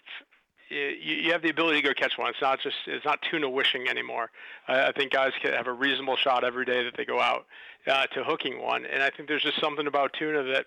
you, 0.69 1.15
you 1.15 1.31
have 1.31 1.41
the 1.41 1.49
ability 1.49 1.81
to 1.81 1.87
go 1.87 1.93
catch 1.93 2.17
one. 2.17 2.29
It's 2.29 2.41
not 2.41 2.59
just 2.61 2.75
it's 2.85 3.05
not 3.05 3.19
tuna 3.29 3.49
wishing 3.49 3.87
anymore. 3.87 4.29
I, 4.67 4.87
I 4.87 4.91
think 4.91 5.11
guys 5.11 5.31
can 5.41 5.53
have 5.53 5.67
a 5.67 5.73
reasonable 5.73 6.15
shot 6.15 6.43
every 6.43 6.65
day 6.65 6.83
that 6.83 6.95
they 6.97 7.05
go 7.05 7.19
out 7.19 7.45
uh, 7.87 8.05
to 8.07 8.23
hooking 8.23 8.61
one, 8.61 8.85
and 8.85 9.01
I 9.01 9.09
think 9.09 9.29
there's 9.29 9.43
just 9.43 9.59
something 9.59 9.87
about 9.87 10.13
tuna 10.13 10.43
that. 10.43 10.65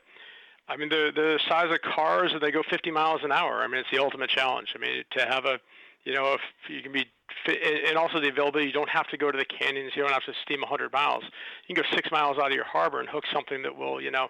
I 0.68 0.76
mean, 0.76 0.88
the 0.88 1.10
the 1.12 1.40
size 1.48 1.72
of 1.72 1.80
cars 1.82 2.32
that 2.32 2.40
they 2.40 2.52
go 2.52 2.62
50 2.62 2.92
miles 2.92 3.22
an 3.24 3.32
hour. 3.32 3.62
I 3.62 3.66
mean, 3.66 3.80
it's 3.80 3.90
the 3.90 3.98
ultimate 3.98 4.30
challenge. 4.30 4.72
I 4.76 4.78
mean, 4.78 5.02
to 5.18 5.26
have 5.26 5.44
a, 5.44 5.58
you 6.04 6.14
know, 6.14 6.34
if 6.34 6.40
you 6.68 6.80
can 6.80 6.92
be, 6.92 7.06
and 7.88 7.96
also 7.96 8.20
the 8.20 8.28
availability. 8.28 8.66
You 8.66 8.72
don't 8.72 8.88
have 8.88 9.08
to 9.08 9.16
go 9.16 9.32
to 9.32 9.38
the 9.38 9.44
canyons. 9.44 9.92
You 9.96 10.02
don't 10.02 10.12
have 10.12 10.24
to 10.26 10.34
steam 10.44 10.60
100 10.60 10.92
miles. 10.92 11.24
You 11.66 11.74
can 11.74 11.82
go 11.82 11.88
six 11.92 12.10
miles 12.12 12.38
out 12.38 12.48
of 12.48 12.54
your 12.54 12.64
harbor 12.64 13.00
and 13.00 13.08
hook 13.08 13.24
something 13.32 13.62
that 13.62 13.76
will, 13.76 14.00
you 14.00 14.12
know, 14.12 14.28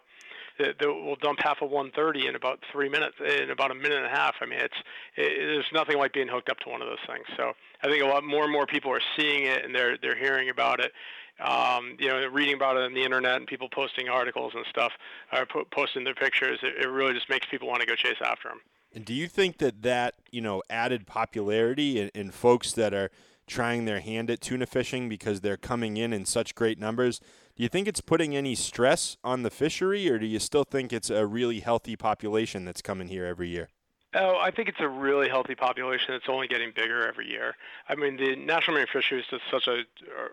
that, 0.60 0.78
that 0.78 0.88
will 0.88 1.16
dump 1.16 1.40
half 1.42 1.62
of 1.62 1.70
130 1.70 2.28
in 2.28 2.34
about 2.34 2.60
three 2.70 2.88
minutes, 2.88 3.16
in 3.20 3.50
about 3.50 3.70
a 3.70 3.74
minute 3.74 3.98
and 3.98 4.06
a 4.06 4.10
half. 4.10 4.36
I 4.40 4.46
mean, 4.46 4.60
it's 4.60 4.76
it, 5.16 5.38
there's 5.38 5.66
nothing 5.72 5.98
like 5.98 6.12
being 6.12 6.28
hooked 6.28 6.50
up 6.50 6.58
to 6.60 6.68
one 6.68 6.82
of 6.82 6.88
those 6.88 7.04
things. 7.06 7.24
So 7.36 7.52
I 7.82 7.88
think 7.88 8.02
a 8.02 8.06
lot 8.06 8.24
more 8.24 8.44
and 8.44 8.52
more 8.52 8.66
people 8.66 8.92
are 8.92 9.00
seeing 9.16 9.46
it 9.46 9.64
and 9.64 9.74
they're 9.74 9.96
they're 9.98 10.16
hearing 10.16 10.50
about 10.50 10.80
it. 10.80 10.92
Um, 11.40 11.96
you 11.98 12.08
know, 12.08 12.26
reading 12.26 12.54
about 12.54 12.76
it 12.76 12.82
on 12.82 12.92
the 12.92 13.02
internet 13.02 13.36
and 13.36 13.46
people 13.46 13.68
posting 13.70 14.10
articles 14.10 14.52
and 14.54 14.64
stuff, 14.68 14.92
or 15.32 15.46
po- 15.46 15.64
posting 15.70 16.04
their 16.04 16.14
pictures. 16.14 16.58
It, 16.62 16.84
it 16.84 16.88
really 16.88 17.14
just 17.14 17.30
makes 17.30 17.46
people 17.50 17.66
want 17.66 17.80
to 17.80 17.86
go 17.86 17.94
chase 17.94 18.18
after 18.22 18.48
them. 18.48 18.60
And 18.94 19.06
do 19.06 19.14
you 19.14 19.26
think 19.26 19.58
that 19.58 19.82
that 19.82 20.16
you 20.30 20.42
know 20.42 20.62
added 20.68 21.06
popularity 21.06 22.10
in 22.14 22.30
folks 22.30 22.72
that 22.72 22.92
are 22.92 23.10
trying 23.46 23.84
their 23.84 24.00
hand 24.00 24.30
at 24.30 24.40
tuna 24.40 24.66
fishing 24.66 25.08
because 25.08 25.40
they're 25.40 25.56
coming 25.56 25.96
in 25.96 26.12
in 26.12 26.26
such 26.26 26.54
great 26.54 26.78
numbers? 26.78 27.20
Do 27.56 27.62
you 27.62 27.68
think 27.68 27.88
it's 27.88 28.00
putting 28.00 28.36
any 28.36 28.54
stress 28.54 29.16
on 29.22 29.42
the 29.42 29.50
fishery, 29.50 30.08
or 30.08 30.18
do 30.18 30.26
you 30.26 30.38
still 30.38 30.64
think 30.64 30.92
it's 30.92 31.10
a 31.10 31.26
really 31.26 31.60
healthy 31.60 31.96
population 31.96 32.64
that's 32.64 32.82
coming 32.82 33.08
here 33.08 33.26
every 33.26 33.48
year? 33.48 33.68
Oh, 34.12 34.38
I 34.40 34.50
think 34.50 34.68
it's 34.68 34.80
a 34.80 34.88
really 34.88 35.28
healthy 35.28 35.54
population 35.54 36.06
that's 36.08 36.28
only 36.28 36.48
getting 36.48 36.72
bigger 36.74 37.06
every 37.06 37.28
year. 37.28 37.54
I 37.88 37.94
mean, 37.94 38.16
the 38.16 38.34
National 38.34 38.74
Marine 38.74 38.88
Fisheries 38.92 39.24
does 39.30 39.40
such 39.50 39.68
a, 39.68 39.84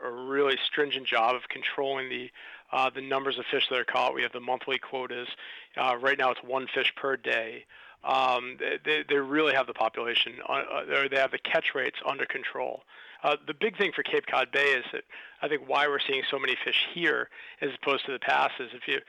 a 0.03 0.09
really 0.09 0.57
stringent 0.65 1.05
job 1.05 1.35
of 1.35 1.47
controlling 1.49 2.09
the 2.09 2.31
uh, 2.71 2.89
the 2.89 3.01
numbers 3.01 3.37
of 3.37 3.45
fish 3.45 3.67
that 3.69 3.79
are 3.79 3.85
caught. 3.85 4.13
We 4.13 4.23
have 4.23 4.33
the 4.33 4.41
monthly 4.41 4.77
quotas. 4.77 5.27
Uh, 5.77 5.95
right 6.01 6.17
now, 6.17 6.31
it's 6.31 6.43
one 6.43 6.67
fish 6.73 6.91
per 6.95 7.15
day. 7.15 7.65
Um, 8.03 8.57
they, 8.83 9.03
they 9.07 9.15
really 9.15 9.53
have 9.53 9.67
the 9.67 9.73
population, 9.73 10.33
uh, 10.47 10.51
uh 10.53 11.07
they 11.09 11.17
have 11.17 11.31
the 11.31 11.39
catch 11.39 11.75
rates 11.75 11.97
under 12.05 12.25
control. 12.25 12.83
Uh, 13.23 13.35
the 13.47 13.53
big 13.53 13.77
thing 13.77 13.91
for 13.95 14.03
Cape 14.03 14.25
Cod 14.27 14.51
Bay 14.51 14.73
is 14.73 14.85
that 14.91 15.03
I 15.41 15.47
think 15.47 15.67
why 15.67 15.87
we're 15.87 15.99
seeing 15.99 16.23
so 16.29 16.37
many 16.37 16.55
fish 16.63 16.85
here 16.93 17.29
as 17.61 17.69
opposed 17.81 18.05
to 18.05 18.11
the 18.11 18.19
past 18.19 18.53
is 18.59 18.69
if 18.73 18.87
you 18.87 18.99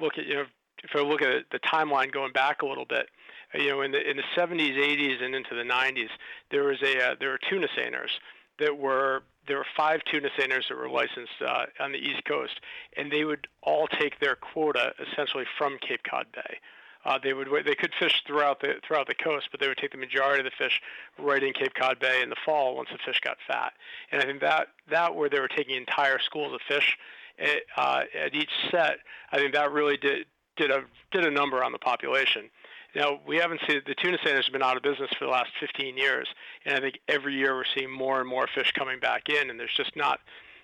look 0.00 0.18
at 0.18 0.26
you 0.26 0.34
know 0.34 0.44
if 0.84 0.90
I 0.94 1.00
look 1.00 1.22
at 1.22 1.50
the 1.50 1.58
timeline 1.60 2.12
going 2.12 2.32
back 2.32 2.62
a 2.62 2.66
little 2.66 2.84
bit, 2.84 3.08
uh, 3.54 3.58
you 3.58 3.70
know 3.70 3.82
in 3.82 3.92
the 3.92 4.08
in 4.08 4.16
the 4.16 4.22
70s, 4.36 4.76
80s, 4.76 5.22
and 5.22 5.34
into 5.34 5.54
the 5.54 5.62
90s, 5.62 6.10
there 6.50 6.64
was 6.64 6.80
a 6.82 7.12
uh, 7.12 7.14
there 7.18 7.30
were 7.30 7.40
tuna 7.48 7.66
seiners 7.76 8.10
that 8.58 8.76
were 8.76 9.22
there 9.48 9.58
were 9.58 9.66
five 9.76 10.00
tuna 10.10 10.28
seiners 10.38 10.68
that 10.68 10.76
were 10.76 10.88
licensed 10.88 11.40
uh, 11.46 11.66
on 11.80 11.92
the 11.92 11.98
East 11.98 12.24
Coast, 12.24 12.60
and 12.96 13.10
they 13.12 13.24
would 13.24 13.46
all 13.62 13.86
take 13.86 14.18
their 14.20 14.36
quota 14.36 14.92
essentially 15.00 15.44
from 15.58 15.78
Cape 15.78 16.00
Cod 16.08 16.26
Bay. 16.32 16.58
Uh, 17.06 17.18
they 17.22 17.32
would 17.32 17.48
they 17.64 17.76
could 17.76 17.92
fish 17.98 18.24
throughout 18.26 18.60
the 18.60 18.74
throughout 18.86 19.06
the 19.06 19.14
coast, 19.14 19.48
but 19.52 19.60
they 19.60 19.68
would 19.68 19.78
take 19.78 19.92
the 19.92 19.96
majority 19.96 20.40
of 20.40 20.44
the 20.44 20.64
fish 20.64 20.82
right 21.20 21.42
in 21.42 21.52
Cape 21.52 21.72
Cod 21.74 22.00
Bay 22.00 22.20
in 22.20 22.28
the 22.28 22.36
fall 22.44 22.74
once 22.74 22.88
the 22.90 22.98
fish 22.98 23.20
got 23.20 23.36
fat. 23.46 23.74
And 24.10 24.20
I 24.20 24.26
think 24.26 24.40
that 24.40 24.68
that 24.90 25.14
where 25.14 25.28
they 25.30 25.38
were 25.38 25.48
taking 25.48 25.76
entire 25.76 26.18
schools 26.18 26.52
of 26.52 26.60
fish 26.66 26.98
at, 27.38 27.62
uh, 27.76 28.02
at 28.18 28.34
each 28.34 28.50
set, 28.72 28.98
I 29.30 29.36
think 29.36 29.54
that 29.54 29.70
really 29.70 29.96
did 29.96 30.26
did 30.56 30.72
a 30.72 30.84
did 31.12 31.24
a 31.24 31.30
number 31.30 31.62
on 31.62 31.70
the 31.70 31.78
population. 31.78 32.50
Now 32.96 33.20
we 33.24 33.36
haven't 33.36 33.60
seen 33.68 33.82
the 33.86 33.94
tuna 33.94 34.18
seiners 34.18 34.36
has 34.36 34.48
been 34.48 34.62
out 34.62 34.76
of 34.76 34.82
business 34.82 35.10
for 35.16 35.26
the 35.26 35.30
last 35.30 35.50
15 35.60 35.96
years, 35.96 36.26
and 36.64 36.74
I 36.74 36.80
think 36.80 36.98
every 37.06 37.34
year 37.34 37.54
we're 37.54 37.64
seeing 37.72 37.90
more 37.90 38.18
and 38.18 38.28
more 38.28 38.48
fish 38.52 38.72
coming 38.72 38.98
back 38.98 39.28
in, 39.28 39.48
and 39.48 39.60
there's 39.60 39.74
just 39.76 39.94
not 39.94 40.18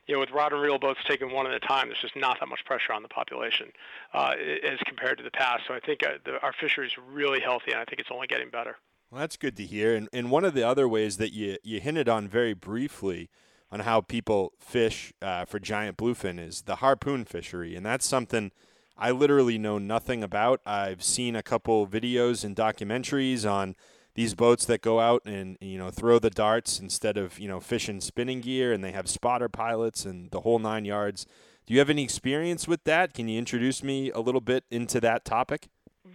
you 0.07 0.15
know, 0.15 0.21
with 0.21 0.31
rod 0.31 0.53
and 0.53 0.61
reel 0.61 0.79
boats 0.79 1.01
taking 1.09 1.33
one 1.33 1.47
at 1.47 1.55
a 1.55 1.61
time, 1.61 1.89
there's 1.89 2.01
just 2.01 2.17
not 2.17 2.39
that 2.41 2.49
much 2.49 2.65
pressure 2.65 2.93
on 2.93 3.03
the 3.03 3.09
population 3.09 3.69
uh, 4.13 4.35
as 4.65 4.79
compared 4.87 5.19
to 5.19 5.25
the 5.25 5.31
past. 5.31 5.63
So 5.69 5.75
I 5.75 5.81
think 5.81 6.05
uh, 6.05 6.19
the, 6.25 6.41
our 6.43 6.53
fishery 6.61 6.87
is 6.87 6.93
really 7.11 7.41
healthy, 7.41 7.73
and 7.73 7.81
I 7.81 7.85
think 7.85 8.01
it's 8.01 8.11
only 8.13 8.27
getting 8.27 8.51
better. 8.51 8.77
Well, 9.11 9.21
that's 9.21 9.37
good 9.37 9.57
to 9.59 9.65
hear. 9.65 9.95
And, 9.95 10.09
and 10.13 10.31
one 10.31 10.45
of 10.45 10.55
the 10.55 10.67
other 10.67 10.89
ways 10.89 11.19
that 11.19 11.33
you, 11.33 11.57
you 11.63 11.81
hinted 11.81 12.09
on 12.09 12.29
very 12.29 12.55
briefly 12.55 13.31
on 13.71 13.81
how 13.81 14.01
people 14.01 14.53
fish 14.59 15.13
uh, 15.23 15.45
for 15.45 15.59
giant 15.59 15.97
bluefin 15.97 16.39
is 16.39 16.63
the 16.63 16.77
harpoon 16.77 17.25
fishery. 17.25 17.77
And 17.77 17.85
that's 17.87 18.07
something 18.07 18.51
I 18.97 19.11
literally 19.11 19.57
know 19.57 19.79
nothing 19.79 20.23
about. 20.23 20.61
I've 20.67 21.03
seen 21.03 21.37
a 21.37 21.43
couple 21.43 21.87
videos 21.87 22.45
and 22.45 22.55
documentaries 22.55 23.51
on 23.51 23.77
these 24.15 24.35
boats 24.35 24.65
that 24.67 24.83
go 24.83 25.01
out 25.01 25.23
and 25.25 25.57
you 25.61 25.79
know 25.79 25.91
throw 25.91 26.19
the 26.19 26.31
darts 26.31 26.79
instead 26.79 27.17
of 27.17 27.39
you 27.39 27.49
know 27.49 27.61
fishing 27.61 28.01
spinning 28.01 28.41
gear 28.41 28.73
and 28.73 28.83
they 28.83 28.93
have 28.93 29.09
spotter 29.09 29.49
pilots 29.49 30.05
and 30.05 30.31
the 30.31 30.41
whole 30.41 30.59
nine 30.59 30.85
yards. 30.85 31.27
Do 31.67 31.75
you 31.75 31.79
have 31.79 31.91
any 31.91 32.03
experience 32.03 32.67
with 32.67 32.85
that? 32.85 33.15
Can 33.15 33.29
you 33.29 33.39
introduce 33.39 33.83
me 33.83 34.11
a 34.11 34.21
little 34.21 34.41
bit 34.41 34.65
into 34.71 35.01
that 35.01 35.25
topic? 35.25 35.69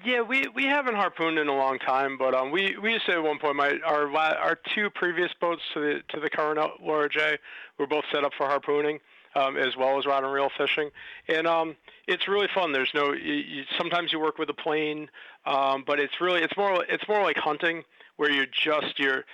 Yeah, 0.06 0.22
we, 0.22 0.48
we 0.54 0.66
haven't 0.66 0.96
harpooned 0.96 1.40
in 1.40 1.48
a 1.48 1.56
long 1.56 1.80
time, 1.80 2.18
but 2.18 2.36
um, 2.36 2.52
we, 2.52 2.78
we 2.82 2.94
used 2.94 3.06
to 3.08 3.14
at 3.14 3.24
one 3.24 3.40
point. 3.40 3.56
My 3.56 3.80
our 3.86 4.14
our 4.16 4.58
two 4.76 4.90
previous 4.94 5.32
boats 5.40 5.62
to 5.74 5.80
the 5.80 6.02
to 6.10 6.20
the 6.20 6.30
current 6.30 6.60
Laura 6.82 7.10
J 7.10 7.38
were 7.80 7.88
both 7.88 8.04
set 8.14 8.24
up 8.24 8.32
for 8.38 8.48
harpooning, 8.48 9.00
um, 9.38 9.58
as 9.58 9.76
well 9.78 10.00
as 10.00 10.06
rod 10.06 10.24
and 10.24 10.34
reel 10.34 10.50
fishing, 10.58 10.90
and 11.28 11.46
um, 11.46 11.76
it's 12.08 12.28
really 12.28 12.48
fun. 12.54 12.72
There's 12.72 12.92
no 12.94 13.14
you, 13.14 13.34
you, 13.34 13.64
sometimes 13.78 14.12
you 14.12 14.20
work 14.20 14.38
with 14.38 14.50
a 14.50 14.54
plane, 14.54 15.10
um, 15.46 15.84
but 15.86 16.00
it's 16.00 16.20
really 16.20 16.42
it's 16.42 16.58
more 16.58 16.84
it's 16.90 17.08
more 17.08 17.22
like 17.22 17.38
hunting 17.38 17.84
where 18.16 18.32
you're 18.32 18.48
just 18.48 18.98
you're 18.98 19.26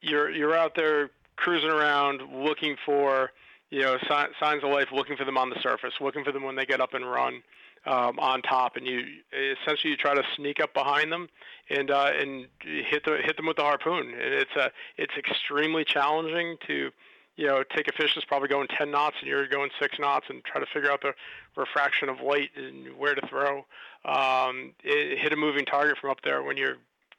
you're 0.00 0.30
you're 0.30 0.56
out 0.56 0.74
there 0.76 1.10
cruising 1.36 1.70
around 1.70 2.22
looking 2.32 2.76
for 2.86 3.30
you 3.70 3.82
know 3.82 3.98
si- 4.02 4.32
signs 4.40 4.62
of 4.62 4.70
life, 4.70 4.88
looking 4.92 5.16
for 5.16 5.24
them 5.24 5.36
on 5.36 5.50
the 5.50 5.60
surface, 5.60 5.94
looking 6.00 6.24
for 6.24 6.32
them 6.32 6.44
when 6.44 6.54
they 6.54 6.66
get 6.66 6.80
up 6.80 6.94
and 6.94 7.10
run 7.10 7.42
um, 7.86 8.18
on 8.18 8.42
top, 8.42 8.76
and 8.76 8.86
you 8.86 9.02
essentially 9.32 9.90
you 9.90 9.96
try 9.96 10.14
to 10.14 10.22
sneak 10.36 10.60
up 10.60 10.72
behind 10.72 11.10
them 11.10 11.28
and 11.68 11.90
uh, 11.90 12.10
and 12.16 12.46
hit 12.60 13.04
the 13.04 13.18
hit 13.24 13.36
them 13.36 13.46
with 13.46 13.56
the 13.56 13.62
harpoon. 13.62 14.08
And 14.08 14.34
it's 14.34 14.56
a 14.56 14.70
it's 14.96 15.14
extremely 15.16 15.84
challenging 15.84 16.56
to 16.68 16.90
you 17.38 17.46
know 17.46 17.62
take 17.74 17.88
a 17.88 17.92
fish 17.92 18.14
that's 18.14 18.26
probably 18.26 18.48
going 18.48 18.66
10 18.76 18.90
knots 18.90 19.16
and 19.20 19.28
you're 19.28 19.46
going 19.46 19.70
six 19.80 19.98
knots 19.98 20.26
and 20.28 20.44
try 20.44 20.60
to 20.60 20.66
figure 20.66 20.90
out 20.90 21.00
the 21.00 21.14
refraction 21.56 22.08
of 22.08 22.20
light 22.20 22.50
and 22.56 22.98
where 22.98 23.14
to 23.14 23.26
throw. 23.28 23.64
Um, 24.04 24.74
it, 24.84 25.18
hit 25.18 25.32
a 25.32 25.36
moving 25.36 25.64
target 25.64 25.96
from 25.98 26.10
up 26.10 26.18
there 26.22 26.42
when 26.42 26.56
your 26.56 26.74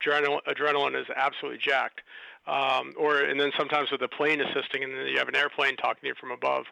adrenaline, 0.05 0.99
is 0.99 1.07
absolutely 1.15 1.59
jacked. 1.59 2.01
Um, 2.47 2.93
or 2.97 3.19
and 3.21 3.39
then 3.39 3.51
sometimes 3.57 3.91
with 3.91 4.01
a 4.01 4.07
plane 4.07 4.41
assisting, 4.41 4.83
and 4.83 4.93
then 4.93 5.07
you 5.07 5.17
have 5.17 5.27
an 5.27 5.35
airplane 5.35 5.75
talking 5.77 6.01
to 6.01 6.07
you 6.07 6.15
from 6.19 6.31
above 6.31 6.65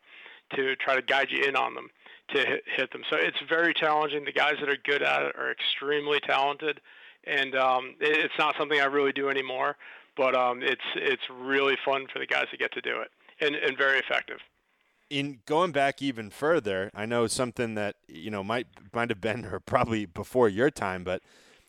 to 0.56 0.76
try 0.78 0.96
to 0.96 1.02
guide 1.02 1.28
you 1.30 1.44
in 1.44 1.56
on 1.56 1.74
them 1.74 1.90
to 2.34 2.60
hit, 2.66 2.92
them. 2.92 3.04
So 3.10 3.16
it's 3.16 3.38
very 3.48 3.74
challenging. 3.74 4.26
The 4.26 4.32
guys 4.32 4.56
that 4.60 4.70
are 4.70 4.78
good 4.84 5.02
at 5.02 5.24
it 5.24 5.36
are 5.38 5.52
extremely 5.52 6.20
talented, 6.20 6.82
and 7.26 7.56
um, 7.56 7.96
it, 8.00 8.26
it's 8.26 8.34
not 8.38 8.56
something 8.58 8.80
I 8.80 8.86
really 8.86 9.14
do 9.14 9.30
anymore. 9.30 9.78
But 10.16 10.36
um, 10.36 10.64
it's 10.64 10.82
it's 10.96 11.22
really 11.30 11.78
fun 11.86 12.08
for 12.12 12.20
the 12.20 12.26
guys 12.26 12.46
that 12.52 12.60
get 12.60 12.72
to 12.74 12.82
do 12.82 13.02
it, 13.02 13.12
and, 13.42 13.56
and 13.56 13.78
very 13.78 14.00
effective. 14.00 14.40
In 15.10 15.40
going 15.46 15.72
back 15.72 16.02
even 16.02 16.30
further, 16.30 16.92
I 16.94 17.06
know 17.06 17.28
something 17.28 17.76
that 17.76 17.96
you 18.08 18.30
know 18.30 18.44
might 18.44 18.68
might 18.94 19.10
have 19.10 19.22
been 19.22 19.46
or 19.52 19.60
probably 19.60 20.06
before 20.06 20.50
your 20.50 20.70
time, 20.70 21.04
but 21.04 21.22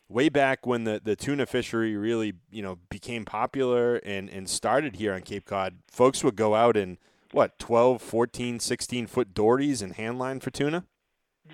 way 0.09 0.27
back 0.27 0.65
when 0.65 0.83
the, 0.83 0.99
the 1.03 1.15
tuna 1.15 1.45
fishery 1.45 1.95
really 1.95 2.33
you 2.51 2.61
know 2.61 2.79
became 2.89 3.25
popular 3.25 3.97
and, 3.97 4.29
and 4.29 4.49
started 4.49 4.97
here 4.97 5.13
on 5.13 5.21
Cape 5.21 5.45
Cod, 5.45 5.77
folks 5.89 6.23
would 6.23 6.35
go 6.35 6.55
out 6.55 6.75
and 6.75 6.97
what 7.31 7.59
12 7.59 8.01
14 8.01 8.59
16 8.59 9.07
foot 9.07 9.33
dories 9.33 9.81
and 9.81 9.95
handline 9.95 10.41
for 10.41 10.49
tuna 10.49 10.85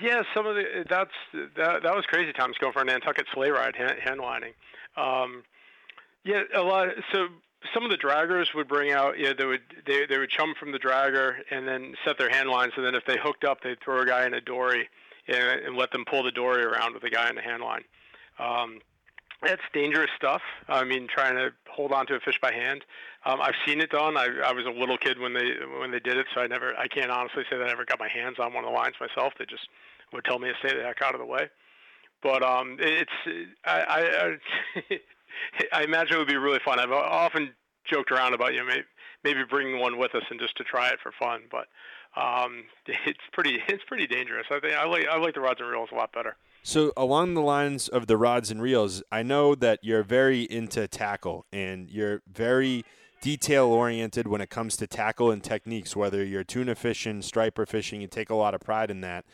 yeah 0.01 0.21
some 0.33 0.45
of 0.45 0.55
the 0.55 0.85
that's 0.89 1.11
that, 1.33 1.83
that 1.83 1.95
was 1.95 2.05
crazy 2.07 2.31
times 2.33 2.55
going 2.59 2.73
for 2.73 2.81
a 2.81 2.85
nantucket 2.85 3.25
sleigh 3.33 3.49
ride 3.49 3.75
hand, 3.75 3.95
handlining 4.05 4.53
um, 4.95 5.43
yeah 6.23 6.43
a 6.55 6.61
lot 6.61 6.87
so 7.13 7.27
some 7.73 7.83
of 7.83 7.91
the 7.91 7.97
draggers 7.97 8.53
would 8.53 8.67
bring 8.67 8.91
out 8.91 9.19
yeah 9.19 9.33
they 9.37 9.45
would 9.45 9.61
they, 9.85 10.05
they 10.05 10.17
would 10.17 10.29
chum 10.29 10.53
from 10.59 10.71
the 10.71 10.79
dragger 10.79 11.35
and 11.51 11.67
then 11.67 11.95
set 12.05 12.17
their 12.17 12.29
hand 12.29 12.49
lines 12.49 12.73
and 12.75 12.85
then 12.85 12.95
if 12.95 13.05
they 13.05 13.17
hooked 13.17 13.43
up 13.43 13.61
they'd 13.61 13.79
throw 13.81 14.01
a 14.01 14.05
guy 14.05 14.25
in 14.25 14.33
a 14.33 14.41
dory 14.41 14.89
and, 15.27 15.61
and 15.61 15.75
let 15.75 15.91
them 15.91 16.05
pull 16.05 16.23
the 16.23 16.31
dory 16.31 16.63
around 16.63 16.93
with 16.93 17.03
a 17.03 17.09
guy 17.09 17.29
in 17.29 17.35
the 17.35 17.41
hand 17.41 17.63
line 17.63 17.83
um, 18.39 18.79
that's 19.41 19.61
dangerous 19.73 20.09
stuff. 20.15 20.41
I 20.67 20.83
mean, 20.83 21.07
trying 21.07 21.35
to 21.35 21.51
hold 21.69 21.91
on 21.91 22.07
to 22.07 22.15
a 22.15 22.19
fish 22.19 22.39
by 22.41 22.51
hand. 22.51 22.83
Um, 23.25 23.41
I've 23.41 23.55
seen 23.65 23.81
it 23.81 23.89
done. 23.89 24.17
I, 24.17 24.27
I 24.43 24.51
was 24.53 24.65
a 24.65 24.69
little 24.69 24.97
kid 24.97 25.19
when 25.19 25.33
they 25.33 25.53
when 25.79 25.91
they 25.91 25.99
did 25.99 26.17
it, 26.17 26.27
so 26.33 26.41
I 26.41 26.47
never, 26.47 26.75
I 26.77 26.87
can't 26.87 27.11
honestly 27.11 27.43
say 27.49 27.57
that 27.57 27.67
I 27.67 27.71
ever 27.71 27.85
got 27.85 27.99
my 27.99 28.07
hands 28.07 28.37
on 28.39 28.53
one 28.53 28.63
of 28.63 28.71
the 28.71 28.75
lines 28.75 28.95
myself. 28.99 29.33
They 29.37 29.45
just 29.45 29.67
would 30.13 30.23
tell 30.25 30.39
me 30.39 30.49
to 30.49 30.55
stay 30.59 30.75
the 30.75 30.83
heck 30.83 31.01
out 31.01 31.15
of 31.15 31.19
the 31.19 31.25
way. 31.25 31.49
But 32.23 32.43
um, 32.43 32.77
it's, 32.79 33.11
I, 33.65 33.81
I, 33.81 33.99
I 33.99 34.99
imagine 35.83 36.15
it 36.15 36.19
would 36.19 36.27
be 36.27 36.37
really 36.37 36.59
fun. 36.63 36.79
I've 36.79 36.91
often 36.91 37.53
joked 37.85 38.11
around 38.11 38.33
about 38.33 38.53
you 38.53 38.59
know 38.59 38.65
maybe, 38.65 38.83
maybe 39.23 39.39
bringing 39.49 39.79
one 39.79 39.97
with 39.97 40.15
us 40.15 40.23
and 40.29 40.39
just 40.39 40.55
to 40.57 40.63
try 40.63 40.89
it 40.89 40.99
for 41.01 41.11
fun, 41.19 41.41
but 41.51 41.67
um, 42.19 42.63
it's 43.05 43.19
pretty 43.33 43.59
it's 43.67 43.83
pretty 43.87 44.07
dangerous. 44.07 44.47
I 44.51 44.59
think 44.59 44.73
I 44.73 44.85
like 44.85 45.07
I 45.07 45.17
like 45.17 45.35
the 45.35 45.41
rods 45.41 45.59
and 45.59 45.69
reels 45.69 45.89
a 45.91 45.95
lot 45.95 46.11
better. 46.11 46.37
So 46.63 46.91
along 46.97 47.35
the 47.35 47.41
lines 47.41 47.87
of 47.87 48.07
the 48.07 48.17
rods 48.17 48.49
and 48.49 48.59
reels, 48.59 49.03
I 49.11 49.21
know 49.21 49.53
that 49.53 49.79
you're 49.83 50.01
very 50.01 50.43
into 50.43 50.87
tackle 50.87 51.45
and 51.53 51.91
you're 51.91 52.23
very 52.31 52.83
detail 53.21 53.67
oriented 53.67 54.27
when 54.27 54.41
it 54.41 54.49
comes 54.49 54.75
to 54.77 54.87
tackle 54.87 55.29
and 55.29 55.43
techniques. 55.43 55.95
Whether 55.95 56.23
you're 56.25 56.43
tuna 56.43 56.73
fishing, 56.73 57.21
striper 57.21 57.67
fishing, 57.67 58.01
you 58.01 58.07
take 58.07 58.31
a 58.31 58.35
lot 58.35 58.55
of 58.55 58.61
pride 58.61 58.89
in 58.89 59.01
that. 59.01 59.25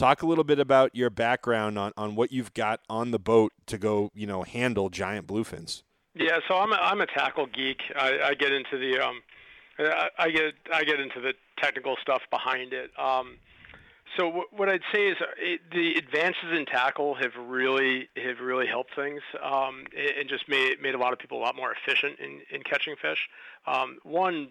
Talk 0.00 0.22
a 0.22 0.26
little 0.26 0.44
bit 0.44 0.58
about 0.58 0.96
your 0.96 1.10
background 1.10 1.78
on, 1.78 1.92
on 1.94 2.14
what 2.16 2.32
you've 2.32 2.54
got 2.54 2.80
on 2.88 3.10
the 3.10 3.18
boat 3.18 3.52
to 3.66 3.76
go, 3.76 4.10
you 4.14 4.26
know, 4.26 4.44
handle 4.44 4.88
giant 4.88 5.26
bluefins. 5.26 5.82
Yeah, 6.14 6.38
so 6.48 6.56
I'm 6.56 6.72
a, 6.72 6.76
I'm 6.76 7.02
a 7.02 7.06
tackle 7.06 7.44
geek. 7.44 7.82
I, 7.94 8.18
I 8.28 8.34
get 8.34 8.50
into 8.50 8.78
the 8.78 8.98
um, 8.98 9.20
I, 10.18 10.30
get 10.30 10.54
I 10.72 10.84
get 10.84 11.00
into 11.00 11.20
the 11.20 11.34
technical 11.58 11.96
stuff 12.00 12.22
behind 12.30 12.72
it. 12.72 12.90
Um, 12.98 13.36
so 14.16 14.46
what 14.52 14.70
I'd 14.70 14.80
say 14.90 15.08
is 15.08 15.18
uh, 15.20 15.26
it, 15.36 15.60
the 15.70 15.92
advances 15.96 16.50
in 16.56 16.64
tackle 16.64 17.14
have 17.16 17.32
really 17.36 18.08
have 18.16 18.40
really 18.40 18.66
helped 18.66 18.94
things 18.96 19.20
um, 19.42 19.84
and 20.18 20.30
just 20.30 20.48
made 20.48 20.80
made 20.80 20.94
a 20.94 20.98
lot 20.98 21.12
of 21.12 21.18
people 21.18 21.36
a 21.36 21.42
lot 21.42 21.56
more 21.56 21.74
efficient 21.74 22.18
in, 22.20 22.40
in 22.50 22.62
catching 22.62 22.96
fish. 22.96 23.28
Um, 23.66 23.98
one, 24.02 24.48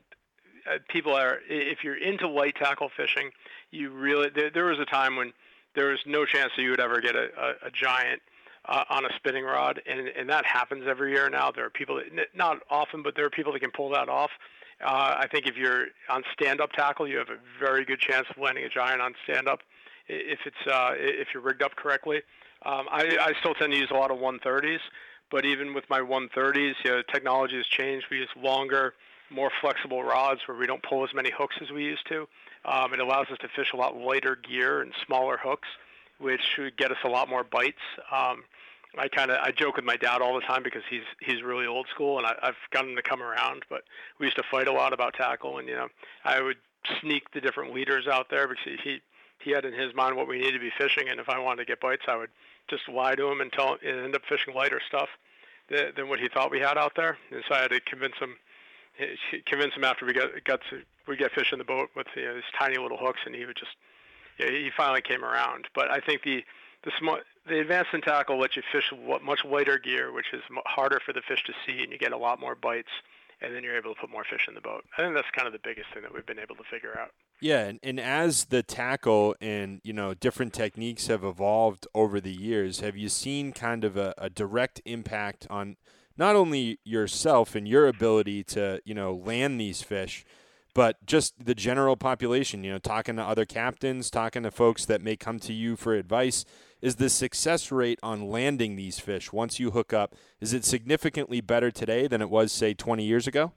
people 0.87 1.13
are 1.13 1.39
if 1.47 1.83
you're 1.83 1.97
into 1.97 2.27
light 2.27 2.55
tackle 2.55 2.89
fishing, 2.95 3.31
you 3.71 3.89
really 3.89 4.29
there, 4.29 4.49
there 4.49 4.65
was 4.65 4.79
a 4.79 4.85
time 4.85 5.15
when 5.15 5.33
there 5.75 5.87
was 5.87 5.99
no 6.05 6.25
chance 6.25 6.51
that 6.55 6.61
you 6.61 6.71
would 6.71 6.79
ever 6.79 7.01
get 7.01 7.15
a, 7.15 7.29
a, 7.37 7.67
a 7.67 7.71
giant 7.71 8.21
uh, 8.65 8.83
on 8.89 9.05
a 9.05 9.09
spinning 9.15 9.43
rod, 9.43 9.81
and 9.85 10.07
and 10.07 10.29
that 10.29 10.45
happens 10.45 10.85
every 10.87 11.11
year 11.11 11.29
now. 11.29 11.51
There 11.51 11.65
are 11.65 11.69
people 11.69 11.95
that 11.95 12.27
not 12.35 12.59
often, 12.69 13.03
but 13.03 13.15
there 13.15 13.25
are 13.25 13.29
people 13.29 13.53
that 13.53 13.59
can 13.59 13.71
pull 13.71 13.89
that 13.91 14.09
off. 14.09 14.31
Uh, 14.83 15.15
I 15.19 15.27
think 15.27 15.45
if 15.45 15.57
you're 15.57 15.87
on 16.09 16.23
stand-up 16.31 16.71
tackle, 16.71 17.05
you 17.05 17.17
have 17.17 17.29
a 17.29 17.37
very 17.59 17.83
good 17.83 17.99
chance 17.99 18.27
of 18.29 18.37
landing 18.37 18.63
a 18.63 18.69
giant 18.69 19.01
on 19.01 19.13
stand-up 19.25 19.59
if 20.07 20.39
it's 20.45 20.67
uh, 20.67 20.93
if 20.95 21.29
you're 21.33 21.43
rigged 21.43 21.63
up 21.63 21.75
correctly. 21.75 22.21
Um, 22.65 22.87
I, 22.91 23.17
I 23.21 23.33
still 23.39 23.53
tend 23.53 23.71
to 23.71 23.77
use 23.77 23.89
a 23.91 23.93
lot 23.93 24.11
of 24.11 24.17
130s, 24.17 24.79
but 25.31 25.45
even 25.45 25.73
with 25.73 25.85
my 25.89 25.99
130s, 25.99 26.73
you 26.83 26.91
know, 26.91 27.01
technology 27.03 27.55
has 27.55 27.65
changed. 27.65 28.07
We 28.11 28.17
use 28.17 28.29
longer, 28.35 28.95
more 29.29 29.51
flexible 29.61 30.03
rods 30.03 30.41
where 30.47 30.57
we 30.57 30.67
don't 30.67 30.83
pull 30.83 31.03
as 31.03 31.13
many 31.13 31.31
hooks 31.31 31.55
as 31.61 31.71
we 31.71 31.83
used 31.83 32.07
to. 32.07 32.27
Um, 32.65 32.93
it 32.93 32.99
allows 32.99 33.27
us 33.31 33.37
to 33.41 33.47
fish 33.55 33.71
a 33.73 33.77
lot 33.77 33.95
lighter 33.95 34.35
gear 34.35 34.81
and 34.81 34.91
smaller 35.05 35.37
hooks, 35.37 35.67
which 36.19 36.41
should 36.41 36.75
get 36.77 36.91
us 36.91 36.97
a 37.03 37.09
lot 37.09 37.29
more 37.29 37.43
bites. 37.43 37.77
Um, 38.11 38.43
I 38.97 39.07
kind 39.07 39.29
of 39.29 39.37
I 39.41 39.51
joke 39.51 39.75
with 39.75 39.85
my 39.85 39.97
dad 39.97 40.21
all 40.21 40.33
the 40.33 40.41
time 40.41 40.63
because 40.63 40.81
he's 40.89 41.03
he's 41.21 41.43
really 41.43 41.67
old 41.67 41.87
school 41.93 42.17
and 42.17 42.25
I, 42.25 42.35
I've 42.41 42.55
gotten 42.71 42.91
him 42.91 42.95
to 42.95 43.03
come 43.03 43.21
around. 43.21 43.63
But 43.69 43.83
we 44.19 44.25
used 44.25 44.37
to 44.37 44.43
fight 44.49 44.67
a 44.67 44.73
lot 44.73 44.93
about 44.93 45.13
tackle, 45.13 45.59
and 45.59 45.67
you 45.67 45.75
know 45.75 45.89
I 46.25 46.41
would 46.41 46.57
sneak 46.99 47.31
the 47.31 47.41
different 47.41 47.73
leaders 47.73 48.07
out 48.07 48.29
there 48.29 48.47
because 48.47 48.79
he 48.83 49.01
he 49.39 49.51
had 49.51 49.63
in 49.63 49.73
his 49.73 49.93
mind 49.93 50.15
what 50.15 50.27
we 50.27 50.39
needed 50.39 50.53
to 50.53 50.59
be 50.59 50.71
fishing, 50.77 51.07
and 51.07 51.19
if 51.19 51.29
I 51.29 51.39
wanted 51.39 51.65
to 51.65 51.65
get 51.65 51.79
bites, 51.79 52.03
I 52.07 52.15
would 52.15 52.31
just 52.67 52.89
lie 52.89 53.15
to 53.15 53.27
him 53.27 53.41
and 53.41 53.51
tell 53.51 53.77
and 53.85 53.99
end 54.05 54.15
up 54.15 54.23
fishing 54.27 54.53
lighter 54.53 54.81
stuff 54.87 55.09
than, 55.69 55.93
than 55.95 56.09
what 56.09 56.19
he 56.19 56.27
thought 56.27 56.51
we 56.51 56.59
had 56.59 56.77
out 56.77 56.93
there. 56.95 57.17
And 57.31 57.43
so 57.47 57.55
I 57.55 57.61
had 57.61 57.71
to 57.71 57.79
convince 57.81 58.15
him 58.19 58.35
convince 59.45 59.73
him 59.73 59.83
after 59.83 60.05
we 60.05 60.13
got 60.13 60.29
got 60.43 60.59
to 60.69 60.81
we 61.07 61.17
get 61.17 61.31
fish 61.31 61.51
in 61.51 61.59
the 61.59 61.65
boat 61.65 61.89
with 61.95 62.07
you 62.15 62.25
know, 62.25 62.35
these 62.35 62.43
tiny 62.57 62.77
little 62.77 62.97
hooks, 62.97 63.19
and 63.25 63.33
he 63.35 63.45
would 63.45 63.57
just 63.57 63.75
yeah, 64.39 64.49
he 64.49 64.69
finally 64.75 65.01
came 65.01 65.23
around. 65.23 65.67
But 65.75 65.91
I 65.91 65.99
think 65.99 66.23
the 66.23 66.43
the 66.83 66.91
small 66.99 67.19
the 67.47 67.59
advanced 67.59 67.91
tackle 68.03 68.39
lets 68.39 68.55
you 68.55 68.63
fish 68.71 68.91
much 69.23 69.43
lighter 69.43 69.79
gear, 69.79 70.13
which 70.13 70.27
is 70.33 70.41
harder 70.65 70.99
for 71.05 71.13
the 71.13 71.21
fish 71.27 71.43
to 71.45 71.53
see, 71.65 71.81
and 71.81 71.91
you 71.91 71.97
get 71.97 72.11
a 72.11 72.17
lot 72.17 72.39
more 72.39 72.55
bites, 72.55 72.89
and 73.41 73.55
then 73.55 73.63
you're 73.63 73.75
able 73.75 73.93
to 73.93 73.99
put 73.99 74.09
more 74.09 74.23
fish 74.23 74.45
in 74.47 74.53
the 74.53 74.61
boat. 74.61 74.83
I 74.97 75.01
think 75.01 75.15
that's 75.15 75.29
kind 75.31 75.47
of 75.47 75.53
the 75.53 75.59
biggest 75.63 75.87
thing 75.93 76.03
that 76.03 76.13
we've 76.13 76.25
been 76.25 76.39
able 76.39 76.55
to 76.55 76.63
figure 76.69 76.97
out. 76.99 77.11
Yeah, 77.41 77.65
and, 77.65 77.79
and 77.81 77.99
as 77.99 78.45
the 78.45 78.63
tackle 78.63 79.35
and 79.41 79.81
you 79.83 79.93
know 79.93 80.13
different 80.13 80.53
techniques 80.53 81.07
have 81.07 81.23
evolved 81.23 81.87
over 81.95 82.21
the 82.21 82.33
years, 82.33 82.81
have 82.81 82.95
you 82.95 83.09
seen 83.09 83.51
kind 83.51 83.83
of 83.83 83.97
a, 83.97 84.13
a 84.17 84.29
direct 84.29 84.81
impact 84.85 85.47
on 85.49 85.77
not 86.19 86.35
only 86.35 86.77
yourself 86.83 87.55
and 87.55 87.67
your 87.67 87.87
ability 87.87 88.43
to 88.43 88.81
you 88.85 88.93
know 88.93 89.15
land 89.15 89.59
these 89.59 89.81
fish, 89.81 90.25
but 90.75 91.03
just 91.05 91.33
the 91.43 91.55
general 91.55 91.95
population? 91.95 92.63
You 92.63 92.73
know, 92.73 92.77
talking 92.77 93.15
to 93.15 93.23
other 93.23 93.45
captains, 93.45 94.11
talking 94.11 94.43
to 94.43 94.51
folks 94.51 94.85
that 94.85 95.01
may 95.01 95.15
come 95.15 95.39
to 95.39 95.53
you 95.53 95.75
for 95.75 95.95
advice. 95.95 96.45
Is 96.81 96.95
the 96.95 97.09
success 97.09 97.71
rate 97.71 97.99
on 98.01 98.29
landing 98.29 98.75
these 98.77 98.99
fish 98.99 99.33
once 99.33 99.59
you 99.59 99.71
hook 99.71 99.91
up 99.91 100.15
is 100.39 100.53
it 100.53 100.63
significantly 100.63 101.41
better 101.41 101.71
today 101.71 102.07
than 102.07 102.21
it 102.21 102.29
was 102.29 102.53
say 102.53 102.73
20 102.73 103.03
years 103.03 103.27
ago? 103.27 103.51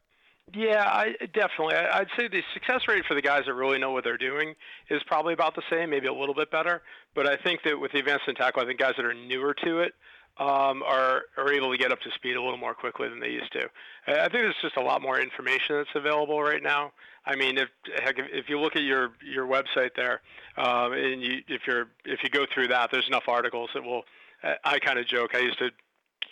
Yeah, 0.52 0.85
I 0.85 1.14
definitely. 1.33 1.76
I'd 1.76 2.09
say 2.19 2.28
the 2.28 2.42
success 2.52 2.88
rate 2.88 3.04
for 3.07 3.14
the 3.14 3.23
guys 3.23 3.45
that 3.47 3.54
really 3.54 3.78
know 3.78 3.92
what 3.92 4.04
they're 4.04 4.19
doing 4.19 4.54
is 4.90 5.00
probably 5.07 5.35
about 5.35 5.54
the 5.54 5.62
same, 5.71 5.90
maybe 5.90 6.09
a 6.09 6.12
little 6.12 6.35
bit 6.35 6.50
better. 6.50 6.83
But 7.14 7.26
I 7.26 7.37
think 7.37 7.61
that 7.64 7.81
with 7.81 7.92
the 7.92 8.00
advanced 8.00 8.25
tackle, 8.37 8.62
I 8.62 8.66
think 8.66 8.78
guys 8.78 8.95
that 8.97 9.07
are 9.07 9.14
newer 9.14 9.54
to 9.64 9.81
it 9.81 9.95
um, 10.39 10.83
are 10.83 11.23
are 11.37 11.53
able 11.53 11.71
to 11.71 11.79
get 11.79 11.93
up 11.93 12.01
to 12.01 12.11
speed 12.15 12.37
a 12.37 12.43
little 12.43 12.59
more 12.59 12.75
quickly 12.75 13.09
than 13.09 13.21
they 13.21 13.31
used 13.31 13.53
to. 13.53 13.69
I 14.07 14.29
think 14.29 14.33
there's 14.33 14.55
just 14.62 14.77
a 14.77 14.83
lot 14.83 15.03
more 15.03 15.21
information 15.21 15.77
that's 15.77 15.95
available 15.95 16.43
right 16.43 16.62
now. 16.62 16.93
I 17.27 17.37
mean, 17.37 17.59
if 17.59 17.69
heck, 18.03 18.17
if 18.19 18.49
you 18.49 18.59
look 18.59 18.75
at 18.77 18.83
your 18.83 19.12
your 19.23 19.47
website 19.47 19.91
there, 19.95 20.21
um, 20.57 20.93
and 20.93 21.23
you 21.23 21.43
if 21.49 21.62
you're 21.67 21.89
if 22.05 22.23
you 22.23 22.31
go 22.31 22.47
through 22.53 22.69
that, 22.69 22.91
there's 22.91 23.07
enough 23.09 23.25
articles 23.29 23.71
that 23.75 23.85
will. 23.85 24.03
I 24.65 24.81
kind 24.81 24.99
of 24.99 25.07
joke. 25.07 25.37
I 25.37 25.39
used 25.39 25.59
to 25.61 25.71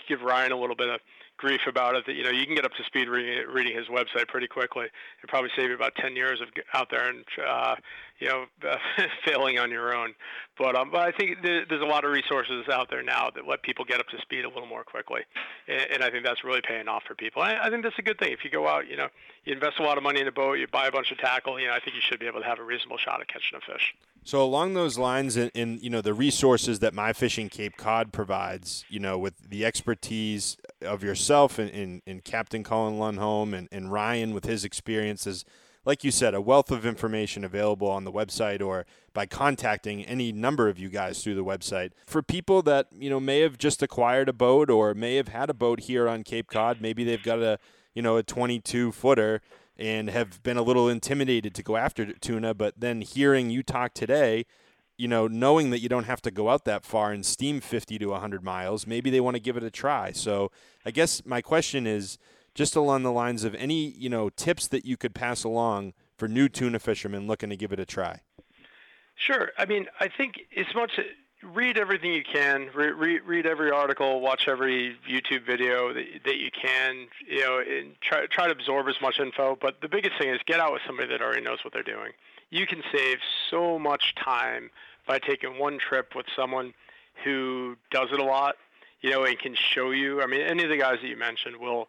give 0.08 0.22
Ryan 0.22 0.50
a 0.50 0.56
little 0.56 0.74
bit 0.74 0.88
of 0.88 1.00
grief 1.36 1.60
about 1.66 1.94
it 1.94 2.04
that 2.06 2.14
you 2.14 2.24
know 2.24 2.30
you 2.30 2.44
can 2.44 2.54
get 2.54 2.64
up 2.64 2.72
to 2.72 2.84
speed 2.84 3.08
reading 3.08 3.46
reading 3.48 3.76
his 3.76 3.86
website 3.86 4.28
pretty 4.28 4.46
quickly. 4.46 4.84
It 4.86 5.28
probably 5.28 5.50
save 5.56 5.70
you 5.70 5.74
about 5.74 5.94
ten 5.96 6.16
years 6.16 6.40
of 6.40 6.48
out 6.74 6.88
there 6.90 7.08
and 7.08 7.24
uh, 7.46 7.76
you 8.20 8.28
know 8.28 8.44
failing 9.24 9.58
on 9.58 9.70
your 9.70 9.94
own. 9.94 10.14
But 10.58 10.76
um, 10.76 10.90
but 10.90 11.00
I 11.00 11.10
think 11.10 11.38
there's 11.42 11.82
a 11.82 11.86
lot 11.86 12.04
of 12.04 12.12
resources 12.12 12.68
out 12.70 12.90
there 12.90 13.02
now 13.02 13.30
that 13.34 13.46
let 13.48 13.62
people 13.62 13.84
get 13.84 13.98
up 13.98 14.08
to 14.08 14.20
speed 14.20 14.44
a 14.44 14.48
little 14.48 14.66
more 14.66 14.84
quickly, 14.84 15.22
and, 15.66 15.86
and 15.94 16.04
I 16.04 16.10
think 16.10 16.24
that's 16.24 16.44
really 16.44 16.60
paying 16.66 16.86
off 16.86 17.02
for 17.08 17.14
people. 17.14 17.42
I, 17.42 17.56
I 17.62 17.70
think 17.70 17.82
that's 17.82 17.98
a 17.98 18.02
good 18.02 18.18
thing. 18.18 18.32
If 18.32 18.44
you 18.44 18.50
go 18.50 18.68
out, 18.68 18.86
you 18.86 18.96
know, 18.96 19.08
you 19.44 19.54
invest 19.54 19.78
a 19.78 19.82
lot 19.82 19.96
of 19.96 20.04
money 20.04 20.20
in 20.20 20.28
a 20.28 20.32
boat, 20.32 20.54
you 20.54 20.66
buy 20.66 20.86
a 20.86 20.92
bunch 20.92 21.10
of 21.10 21.18
tackle, 21.18 21.58
you 21.58 21.66
know, 21.66 21.72
I 21.72 21.80
think 21.80 21.96
you 21.96 22.02
should 22.06 22.20
be 22.20 22.26
able 22.26 22.40
to 22.40 22.46
have 22.46 22.58
a 22.58 22.62
reasonable 22.62 22.98
shot 22.98 23.20
at 23.20 23.28
catching 23.28 23.58
a 23.58 23.72
fish. 23.72 23.94
So 24.22 24.42
along 24.42 24.74
those 24.74 24.98
lines, 24.98 25.36
in, 25.36 25.50
in 25.54 25.78
you 25.80 25.88
know 25.88 26.02
the 26.02 26.12
resources 26.12 26.80
that 26.80 26.92
My 26.92 27.12
Fishing 27.12 27.48
Cape 27.48 27.76
Cod 27.76 28.12
provides, 28.12 28.84
you 28.88 29.00
know, 29.00 29.16
with 29.18 29.48
the 29.48 29.64
expertise 29.64 30.58
of 30.82 31.02
yourself 31.02 31.58
and, 31.58 31.70
and, 31.70 32.02
and 32.06 32.22
Captain 32.22 32.62
Colin 32.62 32.98
Lundholm 32.98 33.56
and, 33.56 33.68
and 33.72 33.90
Ryan 33.90 34.34
with 34.34 34.44
his 34.44 34.64
experiences, 34.64 35.46
like 35.84 36.04
you 36.04 36.10
said, 36.10 36.34
a 36.34 36.40
wealth 36.40 36.70
of 36.70 36.84
information 36.84 37.44
available 37.44 37.88
on 37.88 38.04
the 38.04 38.12
website 38.12 38.60
or 38.60 38.84
by 39.12 39.26
contacting 39.26 40.04
any 40.04 40.30
number 40.30 40.68
of 40.68 40.78
you 40.78 40.88
guys 40.88 41.22
through 41.22 41.34
the 41.34 41.44
website. 41.44 41.92
For 42.06 42.22
people 42.22 42.62
that 42.62 42.88
you 42.92 43.10
know 43.10 43.20
may 43.20 43.40
have 43.40 43.58
just 43.58 43.82
acquired 43.82 44.28
a 44.28 44.32
boat 44.32 44.70
or 44.70 44.94
may 44.94 45.16
have 45.16 45.28
had 45.28 45.50
a 45.50 45.54
boat 45.54 45.80
here 45.80 46.08
on 46.08 46.22
Cape 46.22 46.48
Cod, 46.48 46.80
maybe 46.80 47.04
they've 47.04 47.22
got 47.22 47.40
a 47.40 47.58
you 47.94 48.02
know 48.02 48.16
a 48.16 48.22
22 48.22 48.92
footer 48.92 49.40
and 49.78 50.10
have 50.10 50.42
been 50.42 50.58
a 50.58 50.62
little 50.62 50.88
intimidated 50.88 51.54
to 51.54 51.62
go 51.62 51.76
after 51.76 52.12
tuna. 52.12 52.52
But 52.52 52.74
then 52.78 53.00
hearing 53.00 53.48
you 53.48 53.62
talk 53.62 53.94
today, 53.94 54.44
you 54.98 55.08
know, 55.08 55.26
knowing 55.26 55.70
that 55.70 55.80
you 55.80 55.88
don't 55.88 56.04
have 56.04 56.20
to 56.22 56.30
go 56.30 56.50
out 56.50 56.66
that 56.66 56.84
far 56.84 57.10
and 57.10 57.24
steam 57.24 57.62
50 57.62 57.98
to 57.98 58.06
100 58.08 58.44
miles, 58.44 58.86
maybe 58.86 59.08
they 59.08 59.20
want 59.20 59.36
to 59.36 59.40
give 59.40 59.56
it 59.56 59.62
a 59.62 59.70
try. 59.70 60.12
So 60.12 60.52
I 60.84 60.90
guess 60.90 61.24
my 61.24 61.40
question 61.40 61.86
is 61.86 62.18
just 62.60 62.76
along 62.76 63.02
the 63.04 63.10
lines 63.10 63.42
of 63.42 63.54
any, 63.54 63.88
you 63.96 64.10
know, 64.10 64.28
tips 64.28 64.68
that 64.68 64.84
you 64.84 64.94
could 64.94 65.14
pass 65.14 65.44
along 65.44 65.94
for 66.18 66.28
new 66.28 66.46
tuna 66.46 66.78
fishermen 66.78 67.26
looking 67.26 67.48
to 67.48 67.56
give 67.56 67.72
it 67.72 67.80
a 67.80 67.86
try. 67.86 68.20
Sure. 69.14 69.48
I 69.56 69.64
mean, 69.64 69.86
I 69.98 70.08
think 70.08 70.40
as 70.54 70.66
much 70.74 71.00
read 71.42 71.78
everything 71.78 72.12
you 72.12 72.22
can. 72.22 72.68
Re- 72.74 72.92
re- 72.92 73.20
read 73.20 73.46
every 73.46 73.70
article, 73.70 74.20
watch 74.20 74.42
every 74.46 74.94
YouTube 75.08 75.46
video 75.46 75.94
that, 75.94 76.04
that 76.26 76.36
you 76.36 76.50
can. 76.50 77.06
You 77.26 77.40
know, 77.40 77.60
and 77.60 77.98
try 78.02 78.26
try 78.26 78.48
to 78.48 78.52
absorb 78.52 78.88
as 78.88 78.96
much 79.00 79.18
info. 79.18 79.56
But 79.58 79.80
the 79.80 79.88
biggest 79.88 80.18
thing 80.18 80.28
is 80.28 80.38
get 80.44 80.60
out 80.60 80.74
with 80.74 80.82
somebody 80.86 81.08
that 81.08 81.22
already 81.22 81.40
knows 81.40 81.60
what 81.64 81.72
they're 81.72 81.82
doing. 81.82 82.12
You 82.50 82.66
can 82.66 82.82
save 82.94 83.20
so 83.50 83.78
much 83.78 84.14
time 84.22 84.70
by 85.06 85.18
taking 85.18 85.58
one 85.58 85.78
trip 85.78 86.14
with 86.14 86.26
someone 86.36 86.74
who 87.24 87.76
does 87.90 88.08
it 88.12 88.20
a 88.20 88.24
lot. 88.24 88.56
You 89.00 89.08
know, 89.12 89.24
and 89.24 89.38
can 89.38 89.54
show 89.54 89.92
you. 89.92 90.20
I 90.20 90.26
mean, 90.26 90.42
any 90.42 90.62
of 90.62 90.68
the 90.68 90.76
guys 90.76 90.98
that 91.00 91.08
you 91.08 91.16
mentioned 91.16 91.56
will. 91.56 91.88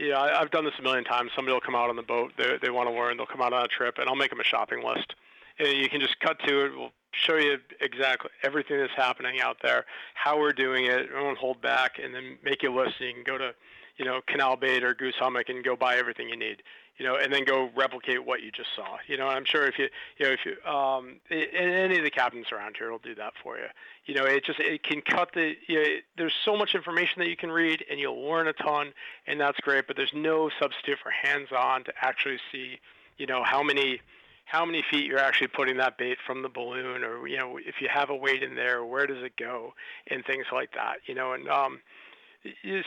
Yeah, 0.00 0.18
I, 0.18 0.40
I've 0.40 0.50
done 0.50 0.64
this 0.64 0.72
a 0.78 0.82
million 0.82 1.04
times. 1.04 1.30
Somebody 1.36 1.52
will 1.52 1.60
come 1.60 1.74
out 1.74 1.90
on 1.90 1.96
the 1.96 2.02
boat. 2.02 2.32
They 2.38 2.56
they 2.62 2.70
want 2.70 2.88
to 2.88 2.94
learn. 2.94 3.18
They'll 3.18 3.26
come 3.26 3.42
out 3.42 3.52
on 3.52 3.62
a 3.62 3.68
trip, 3.68 3.98
and 3.98 4.08
I'll 4.08 4.16
make 4.16 4.30
them 4.30 4.40
a 4.40 4.44
shopping 4.44 4.82
list. 4.82 5.14
And 5.58 5.68
you 5.76 5.90
can 5.90 6.00
just 6.00 6.18
cut 6.20 6.38
to 6.46 6.64
it. 6.64 6.72
We'll 6.74 6.92
show 7.12 7.36
you 7.36 7.58
exactly 7.82 8.30
everything 8.42 8.78
that's 8.78 8.94
happening 8.96 9.42
out 9.42 9.58
there, 9.62 9.84
how 10.14 10.38
we're 10.38 10.54
doing 10.54 10.86
it. 10.86 11.10
I 11.14 11.22
won't 11.22 11.36
hold 11.36 11.60
back, 11.60 11.98
and 12.02 12.14
then 12.14 12.38
make 12.42 12.62
you 12.62 12.72
a 12.72 12.76
list. 12.82 12.94
And 12.98 13.08
you 13.08 13.14
can 13.14 13.24
go 13.24 13.36
to, 13.36 13.54
you 13.98 14.06
know, 14.06 14.22
Canal 14.26 14.56
Bait 14.56 14.82
or 14.82 14.94
Goose 14.94 15.16
Hummock 15.18 15.50
and 15.50 15.62
go 15.62 15.76
buy 15.76 15.96
everything 15.96 16.30
you 16.30 16.36
need. 16.36 16.62
You 17.00 17.06
know, 17.06 17.16
and 17.16 17.32
then 17.32 17.46
go 17.46 17.70
replicate 17.74 18.26
what 18.26 18.42
you 18.42 18.50
just 18.50 18.68
saw. 18.76 18.98
You 19.06 19.16
know, 19.16 19.26
I'm 19.26 19.46
sure 19.46 19.66
if 19.66 19.78
you, 19.78 19.88
you 20.18 20.26
know, 20.26 20.32
if 20.32 20.40
you, 20.44 20.70
um, 20.70 21.18
any 21.30 21.96
of 21.96 22.04
the 22.04 22.10
captains 22.10 22.52
around 22.52 22.76
here 22.76 22.90
will 22.90 22.98
do 22.98 23.14
that 23.14 23.32
for 23.42 23.56
you. 23.56 23.68
You 24.04 24.16
know, 24.16 24.26
it 24.26 24.44
just 24.44 24.60
it 24.60 24.82
can 24.82 25.00
cut 25.00 25.30
the. 25.32 25.54
You 25.66 25.82
know, 25.82 25.88
there's 26.18 26.34
so 26.44 26.58
much 26.58 26.74
information 26.74 27.20
that 27.20 27.30
you 27.30 27.38
can 27.38 27.50
read, 27.50 27.86
and 27.90 27.98
you'll 27.98 28.22
learn 28.22 28.48
a 28.48 28.52
ton, 28.52 28.92
and 29.26 29.40
that's 29.40 29.58
great. 29.60 29.86
But 29.86 29.96
there's 29.96 30.12
no 30.12 30.50
substitute 30.60 30.98
for 31.02 31.10
hands-on 31.10 31.84
to 31.84 31.92
actually 32.02 32.38
see, 32.52 32.78
you 33.16 33.24
know, 33.24 33.44
how 33.44 33.62
many 33.62 34.02
how 34.44 34.66
many 34.66 34.84
feet 34.90 35.06
you're 35.06 35.18
actually 35.18 35.46
putting 35.46 35.78
that 35.78 35.96
bait 35.96 36.18
from 36.26 36.42
the 36.42 36.50
balloon, 36.50 37.02
or 37.02 37.26
you 37.26 37.38
know, 37.38 37.56
if 37.56 37.76
you 37.80 37.88
have 37.90 38.10
a 38.10 38.14
weight 38.14 38.42
in 38.42 38.56
there, 38.56 38.84
where 38.84 39.06
does 39.06 39.22
it 39.22 39.38
go, 39.38 39.72
and 40.10 40.22
things 40.26 40.44
like 40.52 40.72
that. 40.74 40.96
You 41.06 41.14
know, 41.14 41.32
and 41.32 41.48
um, 41.48 41.80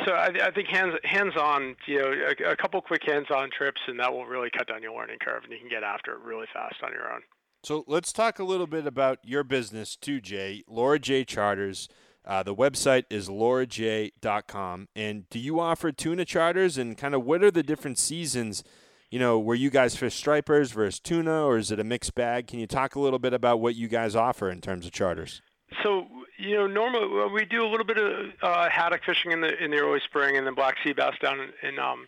so 0.05 0.13
I, 0.13 0.29
I 0.43 0.51
think 0.51 0.67
hands 0.67 0.95
hands 1.03 1.33
on, 1.37 1.75
you 1.87 2.01
know, 2.01 2.11
a, 2.11 2.51
a 2.51 2.55
couple 2.55 2.81
quick 2.81 3.03
hands 3.05 3.27
on 3.33 3.49
trips, 3.55 3.81
and 3.87 3.99
that 3.99 4.11
will 4.11 4.25
really 4.25 4.49
cut 4.55 4.67
down 4.67 4.81
your 4.81 4.95
learning 4.95 5.17
curve, 5.21 5.43
and 5.43 5.51
you 5.51 5.59
can 5.59 5.69
get 5.69 5.83
after 5.83 6.13
it 6.13 6.19
really 6.19 6.47
fast 6.53 6.75
on 6.83 6.91
your 6.91 7.11
own. 7.11 7.21
So 7.63 7.83
let's 7.87 8.11
talk 8.11 8.39
a 8.39 8.43
little 8.43 8.67
bit 8.67 8.85
about 8.85 9.19
your 9.23 9.43
business 9.43 9.95
too, 9.95 10.19
Jay. 10.19 10.63
Laura 10.67 10.99
J 10.99 11.23
Charters. 11.23 11.87
Uh, 12.25 12.41
the 12.41 12.55
website 12.55 13.03
is 13.09 13.27
lauraj.com. 13.27 14.87
And 14.95 15.29
do 15.29 15.39
you 15.39 15.59
offer 15.59 15.91
tuna 15.91 16.23
charters? 16.23 16.77
And 16.77 16.97
kind 16.97 17.13
of 17.13 17.25
what 17.25 17.43
are 17.43 17.51
the 17.51 17.63
different 17.63 17.97
seasons 17.97 18.63
you 19.13 19.19
know, 19.19 19.37
where 19.37 19.55
you 19.55 19.69
guys 19.69 19.95
fish 19.95 20.15
stripers 20.15 20.71
versus 20.71 20.99
tuna, 20.99 21.45
or 21.45 21.59
is 21.59 21.69
it 21.69 21.79
a 21.79 21.83
mixed 21.83 22.15
bag? 22.15 22.47
Can 22.47 22.57
you 22.57 22.65
talk 22.65 22.95
a 22.95 22.99
little 22.99 23.19
bit 23.19 23.31
about 23.31 23.61
what 23.61 23.75
you 23.75 23.87
guys 23.87 24.15
offer 24.15 24.49
in 24.49 24.59
terms 24.59 24.87
of 24.87 24.91
charters? 24.91 25.39
So, 25.81 26.07
you 26.38 26.55
know, 26.55 26.67
normally 26.67 27.31
we 27.33 27.45
do 27.45 27.65
a 27.65 27.69
little 27.69 27.86
bit 27.86 27.97
of 27.97 28.31
uh, 28.41 28.69
haddock 28.69 29.03
fishing 29.05 29.31
in 29.31 29.41
the 29.41 29.63
in 29.63 29.71
the 29.71 29.77
early 29.77 30.01
spring, 30.01 30.38
and 30.38 30.45
then 30.45 30.53
black 30.53 30.75
sea 30.83 30.93
bass 30.93 31.15
down 31.21 31.39
in, 31.39 31.69
in 31.69 31.79
um, 31.79 32.07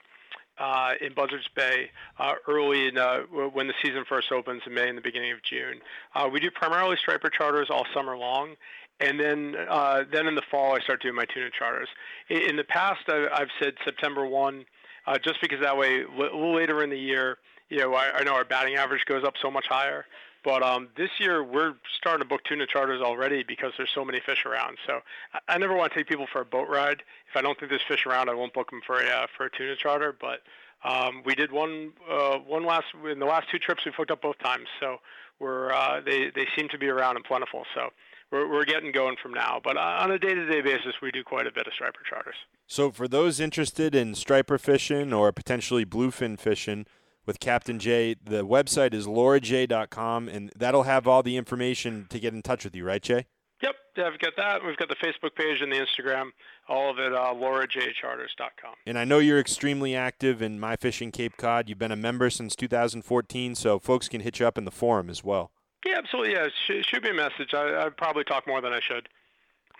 uh, 0.57 0.93
in 1.01 1.13
Buzzards 1.13 1.47
Bay 1.55 1.89
uh, 2.19 2.33
early 2.47 2.87
in, 2.87 2.97
uh, 2.97 3.21
when 3.53 3.67
the 3.67 3.73
season 3.83 4.05
first 4.07 4.31
opens 4.31 4.61
in 4.65 4.73
May 4.73 4.87
and 4.87 4.97
the 4.97 5.01
beginning 5.01 5.31
of 5.31 5.43
June. 5.43 5.79
Uh, 6.13 6.29
we 6.31 6.39
do 6.39 6.49
primarily 6.49 6.95
striper 6.97 7.29
charters 7.29 7.67
all 7.69 7.85
summer 7.93 8.17
long, 8.17 8.55
and 8.99 9.19
then 9.19 9.55
uh, 9.69 10.03
then 10.11 10.27
in 10.27 10.35
the 10.35 10.43
fall 10.49 10.75
I 10.75 10.79
start 10.79 11.01
doing 11.01 11.15
my 11.15 11.25
tuna 11.25 11.49
charters. 11.57 11.89
In, 12.29 12.49
in 12.49 12.55
the 12.55 12.63
past, 12.63 13.01
I, 13.07 13.27
I've 13.33 13.49
said 13.59 13.73
September 13.83 14.25
one 14.25 14.65
uh, 15.07 15.17
just 15.17 15.41
because 15.41 15.59
that 15.61 15.77
way, 15.77 16.03
a 16.03 16.17
little 16.17 16.55
later 16.55 16.83
in 16.83 16.89
the 16.89 16.99
year, 16.99 17.37
you 17.69 17.79
know, 17.79 17.93
I, 17.93 18.19
I 18.19 18.23
know 18.23 18.33
our 18.33 18.45
batting 18.45 18.75
average 18.75 19.05
goes 19.05 19.23
up 19.23 19.35
so 19.41 19.51
much 19.51 19.67
higher. 19.67 20.05
But 20.45 20.61
um, 20.61 20.89
this 20.95 21.09
year 21.19 21.43
we're 21.43 21.73
starting 21.97 22.21
to 22.23 22.29
book 22.29 22.41
tuna 22.47 22.67
charters 22.67 23.01
already 23.01 23.43
because 23.43 23.73
there's 23.77 23.89
so 23.93 24.05
many 24.05 24.21
fish 24.23 24.45
around. 24.45 24.77
So 24.85 24.99
I, 25.33 25.55
I 25.55 25.57
never 25.57 25.75
want 25.75 25.91
to 25.91 25.99
take 25.99 26.07
people 26.07 26.27
for 26.31 26.41
a 26.41 26.45
boat 26.45 26.69
ride. 26.69 27.01
If 27.29 27.35
I 27.35 27.41
don't 27.41 27.59
think 27.59 27.71
there's 27.71 27.81
fish 27.87 28.05
around, 28.05 28.29
I 28.29 28.35
won't 28.35 28.53
book 28.53 28.69
them 28.69 28.81
for 28.85 29.01
a 29.01 29.07
uh, 29.07 29.25
for 29.35 29.47
a 29.47 29.49
tuna 29.49 29.75
charter. 29.75 30.15
But 30.17 30.41
um, 30.87 31.23
we 31.25 31.33
did 31.33 31.51
one 31.51 31.93
uh, 32.09 32.37
one 32.37 32.63
last 32.63 32.85
in 33.11 33.17
the 33.19 33.25
last 33.25 33.49
two 33.49 33.57
trips 33.57 33.83
we've 33.85 33.95
hooked 33.95 34.11
up 34.11 34.21
both 34.21 34.37
times. 34.37 34.67
So 34.79 34.97
we're 35.39 35.73
uh, 35.73 36.01
they 36.05 36.29
they 36.35 36.45
seem 36.55 36.69
to 36.69 36.77
be 36.77 36.87
around 36.87 37.15
and 37.15 37.25
plentiful. 37.25 37.63
So 37.73 37.89
we're, 38.31 38.47
we're 38.47 38.65
getting 38.65 38.91
going 38.91 39.15
from 39.21 39.33
now. 39.33 39.59
But 39.63 39.77
uh, 39.77 39.97
on 39.99 40.11
a 40.11 40.19
day-to-day 40.19 40.61
basis, 40.61 40.93
we 41.01 41.09
do 41.11 41.23
quite 41.23 41.47
a 41.47 41.51
bit 41.51 41.65
of 41.65 41.73
striper 41.73 42.01
charters. 42.07 42.35
So 42.67 42.91
for 42.91 43.07
those 43.07 43.39
interested 43.39 43.95
in 43.95 44.13
striper 44.13 44.57
fishing 44.59 45.11
or 45.11 45.31
potentially 45.31 45.85
bluefin 45.85 46.39
fishing 46.39 46.85
with 47.25 47.39
Captain 47.39 47.79
Jay, 47.79 48.13
the 48.13 48.45
website 48.45 48.93
is 48.93 49.07
lauraj.com, 49.07 50.29
and 50.29 50.51
that'll 50.55 50.83
have 50.83 51.07
all 51.07 51.23
the 51.23 51.37
information 51.37 52.07
to 52.09 52.19
get 52.19 52.33
in 52.33 52.41
touch 52.41 52.63
with 52.63 52.75
you, 52.75 52.85
right, 52.85 53.01
Jay? 53.01 53.25
Yep, 53.61 53.75
we've 54.11 54.19
got 54.19 54.33
that. 54.37 54.65
We've 54.65 54.77
got 54.77 54.89
the 54.89 54.95
Facebook 54.95 55.35
page 55.35 55.61
and 55.61 55.71
the 55.71 55.77
Instagram, 55.77 56.31
all 56.67 56.91
of 56.91 56.99
it, 56.99 57.13
uh, 57.13 57.33
laurajcharters.com. 57.33 58.73
And 58.85 58.99
I 58.99 59.05
know 59.05 59.19
you're 59.19 59.39
extremely 59.39 59.95
active 59.95 60.41
in 60.41 60.59
My 60.59 60.75
Fishing 60.75 61.11
Cape 61.11 61.37
Cod. 61.37 61.69
You've 61.69 61.79
been 61.79 61.91
a 61.91 61.95
member 61.95 62.29
since 62.29 62.55
2014, 62.55 63.55
so 63.55 63.79
folks 63.79 64.09
can 64.09 64.21
hit 64.21 64.39
you 64.39 64.47
up 64.47 64.57
in 64.57 64.65
the 64.65 64.71
forum 64.71 65.09
as 65.09 65.23
well. 65.23 65.51
Yeah, 65.85 65.97
absolutely. 65.97 66.33
Yeah, 66.33 66.47
shoot, 66.67 66.85
shoot 66.85 67.03
me 67.03 67.11
a 67.11 67.13
message. 67.13 67.53
I, 67.53 67.85
I 67.85 67.89
probably 67.89 68.23
talk 68.23 68.45
more 68.47 68.59
than 68.59 68.73
I 68.73 68.79
should. 68.81 69.07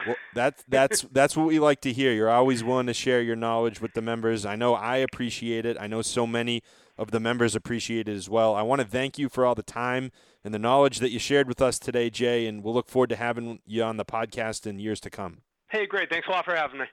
Well, 0.06 0.16
that's 0.34 0.64
that's 0.68 1.02
that's 1.12 1.38
what 1.38 1.48
we 1.48 1.60
like 1.60 1.82
to 1.82 1.94
hear. 1.94 2.12
You're 2.14 2.30
always 2.30 2.64
willing 2.64 2.88
to 2.88 2.94
share 2.94 3.22
your 3.22 3.36
knowledge 3.36 3.82
with 3.82 3.94
the 3.94 4.02
members. 4.02 4.46
I 4.46 4.56
know 4.56 4.76
I 4.76 4.98
appreciate 4.98 5.66
it. 5.66 5.78
I 5.80 5.88
know 5.88 6.02
so 6.02 6.28
many 6.28 6.62
of 6.98 7.12
the 7.12 7.20
members 7.20 7.56
appreciate 7.56 8.08
it 8.08 8.16
as 8.16 8.30
well. 8.30 8.56
I 8.56 8.62
want 8.62 8.82
to 8.82 8.88
thank 8.88 9.18
you 9.18 9.30
for 9.30 9.46
all 9.46 9.56
the 9.56 9.64
time 9.64 10.12
and 10.44 10.54
the 10.54 10.60
knowledge 10.60 11.00
that 11.00 11.12
you 11.12 11.20
shared 11.20 11.48
with 11.48 11.62
us 11.62 11.80
today, 11.80 12.10
Jay, 12.10 12.48
and 12.48 12.64
we'll 12.64 12.74
look 12.74 12.90
forward 12.90 13.10
to 13.10 13.16
having 13.16 13.60
you 13.66 13.84
on 13.84 13.98
the 13.98 14.06
podcast 14.06 14.66
in 14.66 14.80
years 14.80 15.00
to 15.02 15.10
come. 15.10 15.42
Hey, 15.70 15.86
great. 15.86 16.10
Thanks 16.10 16.28
a 16.28 16.32
lot 16.32 16.46
for 16.46 16.56
having 16.56 16.80
me. 16.80 16.86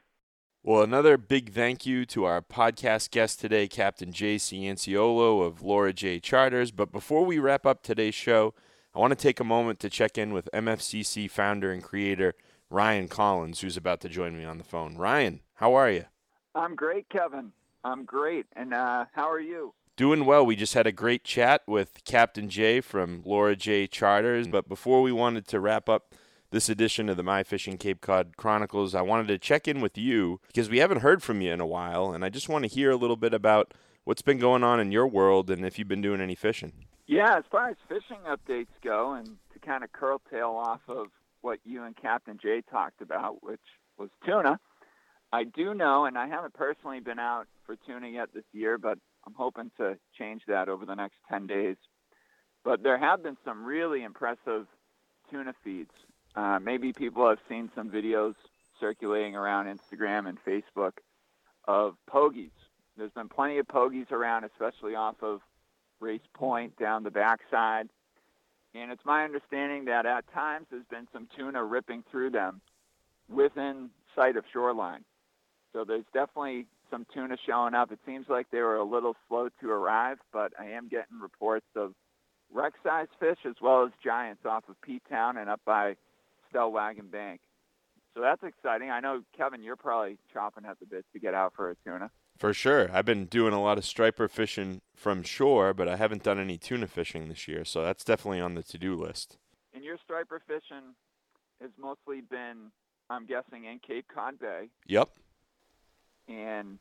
Well, 0.64 0.82
another 0.82 1.18
big 1.18 1.52
thank 1.52 1.86
you 1.86 2.04
to 2.06 2.24
our 2.24 2.40
podcast 2.40 3.10
guest 3.10 3.40
today, 3.40 3.66
Captain 3.66 4.12
Jay 4.12 4.36
Cianciolo 4.36 5.44
of 5.44 5.60
Laura 5.60 5.92
J. 5.92 6.20
Charters. 6.20 6.70
But 6.70 6.92
before 6.92 7.24
we 7.24 7.38
wrap 7.40 7.66
up 7.66 7.82
today's 7.82 8.14
show, 8.14 8.54
I 8.94 9.00
want 9.00 9.10
to 9.10 9.16
take 9.16 9.40
a 9.40 9.44
moment 9.44 9.80
to 9.80 9.90
check 9.90 10.16
in 10.16 10.32
with 10.32 10.48
MFCC 10.54 11.28
founder 11.30 11.72
and 11.72 11.82
creator 11.82 12.34
Ryan 12.70 13.08
Collins, 13.08 13.60
who's 13.60 13.76
about 13.76 14.00
to 14.02 14.08
join 14.08 14.36
me 14.36 14.44
on 14.44 14.58
the 14.58 14.64
phone. 14.64 14.96
Ryan, 14.96 15.40
how 15.54 15.74
are 15.74 15.90
you? 15.90 16.04
I'm 16.54 16.76
great, 16.76 17.08
Kevin. 17.08 17.52
I'm 17.84 18.04
great. 18.04 18.46
And 18.54 18.72
uh, 18.72 19.06
how 19.12 19.30
are 19.30 19.40
you? 19.40 19.74
Doing 19.96 20.24
well. 20.24 20.44
We 20.44 20.56
just 20.56 20.74
had 20.74 20.86
a 20.86 20.92
great 20.92 21.22
chat 21.22 21.62
with 21.66 22.02
Captain 22.04 22.48
Jay 22.48 22.80
from 22.80 23.22
Laura 23.24 23.54
J. 23.54 23.86
Charters. 23.86 24.48
But 24.48 24.68
before 24.68 25.02
we 25.02 25.12
wanted 25.12 25.46
to 25.48 25.60
wrap 25.60 25.88
up 25.88 26.14
this 26.52 26.68
edition 26.68 27.08
of 27.08 27.16
the 27.16 27.22
My 27.22 27.42
Fishing 27.42 27.78
Cape 27.78 28.00
Cod 28.00 28.36
Chronicles. 28.36 28.94
I 28.94 29.00
wanted 29.00 29.26
to 29.28 29.38
check 29.38 29.66
in 29.66 29.80
with 29.80 29.96
you 29.96 30.38
because 30.46 30.68
we 30.68 30.78
haven't 30.78 31.00
heard 31.00 31.22
from 31.22 31.40
you 31.40 31.50
in 31.50 31.60
a 31.60 31.66
while, 31.66 32.12
and 32.12 32.24
I 32.24 32.28
just 32.28 32.48
want 32.48 32.64
to 32.64 32.70
hear 32.70 32.90
a 32.90 32.96
little 32.96 33.16
bit 33.16 33.34
about 33.34 33.72
what's 34.04 34.22
been 34.22 34.38
going 34.38 34.62
on 34.62 34.78
in 34.78 34.92
your 34.92 35.06
world 35.06 35.50
and 35.50 35.64
if 35.64 35.78
you've 35.78 35.88
been 35.88 36.02
doing 36.02 36.20
any 36.20 36.34
fishing. 36.34 36.72
Yeah, 37.06 37.38
as 37.38 37.44
far 37.50 37.70
as 37.70 37.76
fishing 37.88 38.18
updates 38.26 38.68
go, 38.84 39.14
and 39.14 39.38
to 39.54 39.58
kind 39.60 39.82
of 39.82 39.92
curtail 39.92 40.50
off 40.50 40.82
of 40.88 41.06
what 41.40 41.58
you 41.64 41.82
and 41.84 41.96
Captain 41.96 42.38
Jay 42.40 42.62
talked 42.70 43.00
about, 43.00 43.42
which 43.42 43.60
was 43.98 44.10
tuna, 44.24 44.60
I 45.32 45.44
do 45.44 45.72
know, 45.72 46.04
and 46.04 46.18
I 46.18 46.28
haven't 46.28 46.52
personally 46.52 47.00
been 47.00 47.18
out 47.18 47.46
for 47.64 47.76
tuna 47.86 48.08
yet 48.08 48.28
this 48.34 48.44
year, 48.52 48.76
but 48.76 48.98
I'm 49.26 49.34
hoping 49.34 49.70
to 49.78 49.98
change 50.18 50.42
that 50.48 50.68
over 50.68 50.84
the 50.84 50.94
next 50.94 51.16
10 51.30 51.46
days. 51.46 51.76
But 52.64 52.82
there 52.82 52.98
have 52.98 53.22
been 53.22 53.36
some 53.44 53.64
really 53.64 54.02
impressive 54.02 54.66
tuna 55.30 55.54
feeds 55.64 55.92
uh, 56.34 56.58
maybe 56.62 56.92
people 56.92 57.28
have 57.28 57.38
seen 57.48 57.70
some 57.74 57.90
videos 57.90 58.34
circulating 58.80 59.36
around 59.36 59.66
Instagram 59.66 60.28
and 60.28 60.38
Facebook 60.44 60.92
of 61.66 61.96
pogies. 62.10 62.50
There's 62.96 63.12
been 63.12 63.28
plenty 63.28 63.58
of 63.58 63.66
pogies 63.66 64.10
around, 64.10 64.44
especially 64.44 64.94
off 64.94 65.16
of 65.22 65.40
Race 66.00 66.20
Point 66.34 66.76
down 66.78 67.02
the 67.02 67.10
backside. 67.10 67.88
And 68.74 68.90
it's 68.90 69.04
my 69.04 69.24
understanding 69.24 69.84
that 69.86 70.06
at 70.06 70.24
times 70.32 70.66
there's 70.70 70.86
been 70.90 71.06
some 71.12 71.28
tuna 71.36 71.62
ripping 71.62 72.04
through 72.10 72.30
them 72.30 72.60
within 73.28 73.90
sight 74.16 74.36
of 74.36 74.44
shoreline. 74.52 75.04
So 75.72 75.84
there's 75.84 76.04
definitely 76.12 76.66
some 76.92 77.06
tuna 77.12 77.36
showing 77.46 77.74
up. 77.74 77.90
It 77.90 77.98
seems 78.06 78.26
like 78.28 78.46
they 78.52 78.60
were 78.60 78.76
a 78.76 78.84
little 78.84 79.16
slow 79.26 79.48
to 79.60 79.70
arrive, 79.70 80.18
but 80.32 80.52
I 80.60 80.66
am 80.66 80.88
getting 80.88 81.18
reports 81.20 81.66
of 81.74 81.94
rec-sized 82.52 83.10
fish 83.18 83.38
as 83.46 83.54
well 83.62 83.84
as 83.84 83.92
giants 84.04 84.44
off 84.44 84.64
of 84.68 84.80
P 84.82 85.00
Town 85.08 85.38
and 85.38 85.48
up 85.48 85.60
by 85.64 85.96
Stellwagen 86.52 87.10
Bank. 87.10 87.40
So 88.14 88.20
that's 88.20 88.42
exciting. 88.42 88.90
I 88.90 89.00
know, 89.00 89.22
Kevin, 89.34 89.62
you're 89.62 89.74
probably 89.74 90.18
chopping 90.32 90.66
at 90.66 90.78
the 90.78 90.86
bit 90.86 91.06
to 91.14 91.18
get 91.18 91.32
out 91.32 91.54
for 91.56 91.70
a 91.70 91.74
tuna. 91.82 92.10
For 92.38 92.52
sure. 92.52 92.90
I've 92.92 93.06
been 93.06 93.24
doing 93.24 93.54
a 93.54 93.62
lot 93.62 93.78
of 93.78 93.86
striper 93.86 94.28
fishing 94.28 94.82
from 94.94 95.22
shore, 95.22 95.72
but 95.72 95.88
I 95.88 95.96
haven't 95.96 96.22
done 96.22 96.38
any 96.38 96.58
tuna 96.58 96.88
fishing 96.88 97.28
this 97.28 97.48
year, 97.48 97.64
so 97.64 97.82
that's 97.82 98.04
definitely 98.04 98.40
on 98.40 98.54
the 98.54 98.62
to 98.64 98.76
do 98.76 98.94
list. 98.94 99.38
And 99.74 99.82
your 99.82 99.96
striper 100.04 100.42
fishing 100.46 100.94
has 101.62 101.70
mostly 101.80 102.20
been, 102.20 102.70
I'm 103.08 103.24
guessing, 103.24 103.64
in 103.64 103.78
Cape 103.78 104.06
Cod 104.14 104.38
Bay. 104.38 104.68
Yep. 104.86 105.08
And 106.28 106.78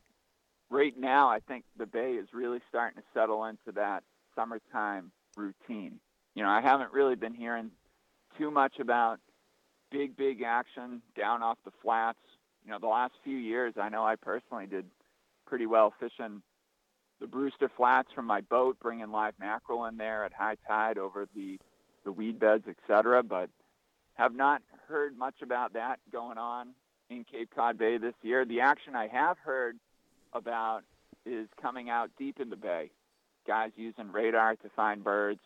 right 0.70 0.96
now, 0.98 1.28
I 1.28 1.40
think 1.40 1.64
the 1.76 1.86
bay 1.86 2.12
is 2.12 2.28
really 2.32 2.60
starting 2.68 3.00
to 3.00 3.06
settle 3.12 3.44
into 3.44 3.72
that 3.74 4.04
summertime 4.34 5.12
routine. 5.36 6.00
You 6.34 6.42
know, 6.42 6.48
I 6.48 6.60
haven't 6.60 6.92
really 6.92 7.16
been 7.16 7.34
hearing 7.34 7.70
too 8.38 8.50
much 8.50 8.78
about 8.78 9.20
big, 9.90 10.16
big 10.16 10.42
action 10.42 11.02
down 11.16 11.42
off 11.42 11.58
the 11.64 11.72
flats. 11.82 12.18
You 12.64 12.70
know, 12.70 12.78
the 12.78 12.86
last 12.86 13.12
few 13.22 13.36
years, 13.36 13.74
I 13.80 13.88
know 13.88 14.04
I 14.04 14.16
personally 14.16 14.66
did 14.66 14.86
pretty 15.46 15.66
well 15.66 15.92
fishing 16.00 16.42
the 17.20 17.26
Brewster 17.28 17.70
Flats 17.76 18.08
from 18.12 18.26
my 18.26 18.40
boat, 18.40 18.78
bringing 18.80 19.12
live 19.12 19.34
mackerel 19.38 19.84
in 19.86 19.96
there 19.96 20.24
at 20.24 20.32
high 20.32 20.56
tide 20.66 20.98
over 20.98 21.26
the 21.34 21.58
the 22.04 22.10
weed 22.10 22.40
beds, 22.40 22.64
etc. 22.66 23.22
But 23.22 23.48
have 24.14 24.34
not 24.34 24.60
heard 24.88 25.16
much 25.16 25.36
about 25.40 25.74
that 25.74 26.00
going 26.10 26.36
on 26.36 26.70
in 27.16 27.24
Cape 27.24 27.50
Cod 27.54 27.78
Bay 27.78 27.98
this 27.98 28.14
year. 28.22 28.44
The 28.44 28.60
action 28.60 28.94
I 28.94 29.08
have 29.08 29.38
heard 29.38 29.76
about 30.32 30.82
is 31.24 31.48
coming 31.60 31.90
out 31.90 32.10
deep 32.18 32.40
in 32.40 32.50
the 32.50 32.56
bay. 32.56 32.90
Guys 33.46 33.70
using 33.76 34.12
radar 34.12 34.56
to 34.56 34.68
find 34.74 35.02
birds. 35.04 35.40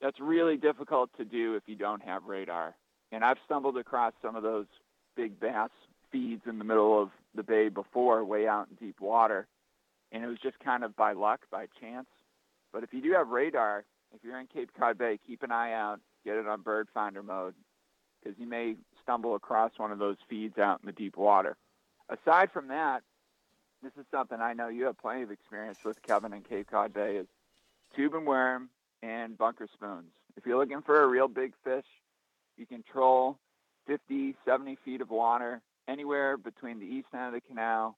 That's 0.00 0.20
really 0.20 0.56
difficult 0.56 1.10
to 1.16 1.24
do 1.24 1.54
if 1.54 1.62
you 1.66 1.76
don't 1.76 2.02
have 2.02 2.24
radar. 2.24 2.74
And 3.12 3.24
I've 3.24 3.38
stumbled 3.44 3.78
across 3.78 4.12
some 4.20 4.36
of 4.36 4.42
those 4.42 4.66
big 5.16 5.40
bass 5.40 5.70
feeds 6.12 6.42
in 6.46 6.58
the 6.58 6.64
middle 6.64 7.00
of 7.00 7.10
the 7.34 7.42
bay 7.42 7.68
before, 7.68 8.24
way 8.24 8.46
out 8.46 8.68
in 8.68 8.86
deep 8.86 9.00
water. 9.00 9.46
And 10.12 10.22
it 10.22 10.26
was 10.26 10.38
just 10.42 10.58
kind 10.60 10.84
of 10.84 10.94
by 10.96 11.12
luck, 11.12 11.40
by 11.50 11.66
chance. 11.80 12.08
But 12.72 12.82
if 12.82 12.92
you 12.92 13.00
do 13.00 13.12
have 13.12 13.28
radar, 13.28 13.84
if 14.14 14.22
you're 14.22 14.38
in 14.38 14.46
Cape 14.46 14.70
Cod 14.78 14.98
Bay, 14.98 15.18
keep 15.26 15.42
an 15.42 15.52
eye 15.52 15.72
out, 15.72 16.00
get 16.24 16.36
it 16.36 16.46
on 16.46 16.62
bird 16.62 16.88
finder 16.92 17.22
mode, 17.22 17.54
because 18.22 18.38
you 18.38 18.46
may 18.46 18.76
stumble 19.06 19.36
across 19.36 19.70
one 19.76 19.92
of 19.92 20.00
those 20.00 20.16
feeds 20.28 20.58
out 20.58 20.80
in 20.82 20.86
the 20.86 20.92
deep 20.92 21.16
water. 21.16 21.56
Aside 22.08 22.50
from 22.50 22.68
that, 22.68 23.02
this 23.82 23.92
is 23.98 24.04
something 24.10 24.40
I 24.40 24.52
know 24.52 24.68
you 24.68 24.86
have 24.86 24.98
plenty 24.98 25.22
of 25.22 25.30
experience 25.30 25.78
with, 25.84 26.02
Kevin, 26.02 26.32
in 26.32 26.42
Cape 26.42 26.68
Cod 26.68 26.92
Bay, 26.92 27.16
is 27.16 27.26
tube 27.94 28.14
and 28.14 28.26
worm 28.26 28.68
and 29.02 29.38
bunker 29.38 29.68
spoons. 29.72 30.10
If 30.36 30.44
you're 30.44 30.58
looking 30.58 30.82
for 30.82 31.02
a 31.02 31.06
real 31.06 31.28
big 31.28 31.52
fish, 31.62 31.84
you 32.56 32.66
can 32.66 32.82
troll 32.82 33.38
50, 33.86 34.34
70 34.44 34.76
feet 34.84 35.00
of 35.00 35.10
water 35.10 35.60
anywhere 35.86 36.36
between 36.36 36.80
the 36.80 36.86
east 36.86 37.06
end 37.14 37.26
of 37.26 37.32
the 37.32 37.40
canal 37.40 37.96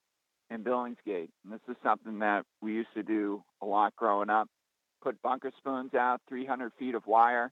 and 0.50 0.62
Billingsgate. 0.62 1.30
And 1.44 1.52
this 1.52 1.60
is 1.68 1.76
something 1.82 2.18
that 2.18 2.44
we 2.60 2.74
used 2.74 2.92
to 2.94 3.02
do 3.02 3.42
a 3.62 3.66
lot 3.66 3.96
growing 3.96 4.28
up. 4.28 4.48
Put 5.02 5.22
bunker 5.22 5.52
spoons 5.56 5.94
out, 5.94 6.20
300 6.28 6.72
feet 6.78 6.94
of 6.94 7.06
wire, 7.06 7.50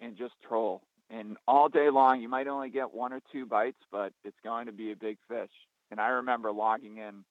and 0.00 0.16
just 0.16 0.34
troll. 0.46 0.82
And 1.10 1.36
all 1.46 1.68
day 1.68 1.90
long, 1.90 2.20
you 2.20 2.28
might 2.28 2.48
only 2.48 2.70
get 2.70 2.94
one 2.94 3.12
or 3.12 3.20
two 3.30 3.46
bites, 3.46 3.78
but 3.92 4.12
it's 4.24 4.38
going 4.42 4.66
to 4.66 4.72
be 4.72 4.92
a 4.92 4.96
big 4.96 5.18
fish. 5.28 5.50
And 5.90 6.00
I 6.00 6.08
remember 6.08 6.50
logging 6.50 6.96
in 6.96 7.24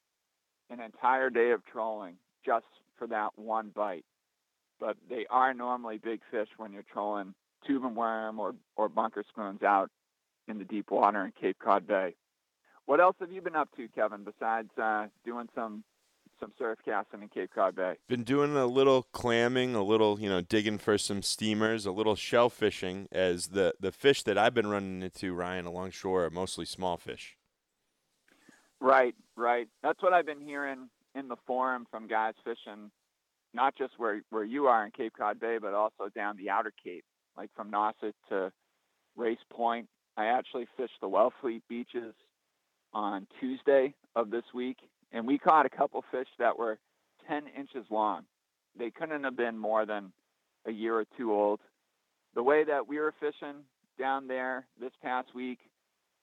an 0.70 0.80
entire 0.80 1.30
day 1.30 1.52
of 1.52 1.66
trolling 1.66 2.16
just 2.46 2.66
for 2.98 3.08
that 3.08 3.32
one 3.36 3.72
bite. 3.76 4.06
But 4.80 4.98
they 5.10 5.26
are 5.30 5.54
normally 5.54 5.98
big 5.98 6.22
fish 6.32 6.50
when 6.58 6.72
you're 6.72 6.84
trolling 6.84 7.34
tube 7.66 7.84
and 7.84 7.96
worm 7.96 8.40
or, 8.40 8.56
or 8.76 8.90
bunker 8.90 9.24
spoons 9.28 9.64
out 9.64 9.90
in 10.48 10.58
the 10.58 10.66
deep 10.66 10.92
water 10.92 11.24
in 11.26 11.32
Cape 11.40 11.58
Cod 11.60 11.88
Bay. 11.88 12.16
What 12.86 13.00
else 13.00 13.16
have 13.20 13.32
you 13.32 13.42
been 13.42 13.56
up 13.56 13.70
to, 13.78 13.88
Kevin, 13.88 14.26
besides 14.26 14.70
uh, 14.78 15.08
doing 15.24 15.48
some 15.56 15.84
some 16.44 16.54
surf 16.58 16.80
casting 16.84 17.22
in 17.22 17.30
Cape 17.30 17.52
Cod 17.54 17.76
Bay? 17.76 17.96
Been 18.08 18.24
doing 18.24 18.56
a 18.56 18.66
little 18.66 19.04
clamming, 19.14 19.76
a 19.76 19.84
little 19.84 20.20
you 20.20 20.30
know 20.30 20.42
digging 20.42 20.78
for 20.78 20.98
some 20.98 21.22
steamers, 21.22 21.86
a 21.86 21.92
little 21.92 22.16
shell 22.16 22.50
fishing. 22.50 23.08
As 23.12 23.48
the 23.48 23.74
the 23.80 23.92
fish 23.92 24.24
that 24.24 24.38
I've 24.38 24.54
been 24.54 24.68
running 24.68 25.02
into, 25.02 25.34
Ryan, 25.34 25.66
along 25.66 25.92
shore 25.92 26.26
are 26.26 26.30
mostly 26.30 26.66
small 26.66 26.98
fish. 26.98 27.38
Right, 28.80 29.16
right. 29.38 29.68
That's 29.82 30.02
what 30.04 30.14
I've 30.14 30.26
been 30.26 30.42
hearing 30.42 30.90
in 31.16 31.28
the 31.28 31.38
forum 31.48 31.86
from 31.90 32.08
guys 32.08 32.34
fishing, 32.44 32.92
not 33.54 33.76
just 33.78 33.94
where 33.98 34.22
where 34.30 34.44
you 34.44 34.68
are 34.68 34.86
in 34.86 34.92
Cape 34.92 35.14
Cod 35.18 35.40
Bay, 35.40 35.58
but 35.62 35.74
also 35.74 36.10
down 36.14 36.36
the 36.38 36.50
outer 36.50 36.74
Cape 36.84 37.06
like 37.38 37.50
from 37.56 37.72
Nauset 37.72 38.14
to 38.30 38.52
Race 39.16 39.38
Point. 39.52 39.88
I 40.18 40.26
actually 40.26 40.68
fished 40.78 41.00
the 41.02 41.10
Wellfleet 41.10 41.62
beaches 41.68 42.14
on 42.94 43.26
Tuesday 43.40 43.96
of 44.16 44.30
this 44.30 44.44
week, 44.54 44.78
and 45.14 45.26
we 45.26 45.38
caught 45.38 45.66
a 45.66 45.70
couple 45.70 46.04
fish 46.12 46.28
that 46.40 46.58
were 46.58 46.80
10 47.28 47.44
inches 47.58 47.86
long. 47.90 48.24
They 48.78 48.92
couldn't 48.92 49.24
have 49.24 49.38
been 49.38 49.58
more 49.58 49.86
than 49.86 50.12
a 50.66 50.72
year 50.72 50.96
or 50.96 51.06
two 51.18 51.32
old. 51.32 51.60
The 52.36 52.44
way 52.44 52.64
that 52.64 52.88
we 52.88 53.00
were 53.00 53.14
fishing 53.20 53.64
down 54.00 54.28
there 54.28 54.68
this 54.80 54.92
past 55.02 55.36
week 55.36 55.60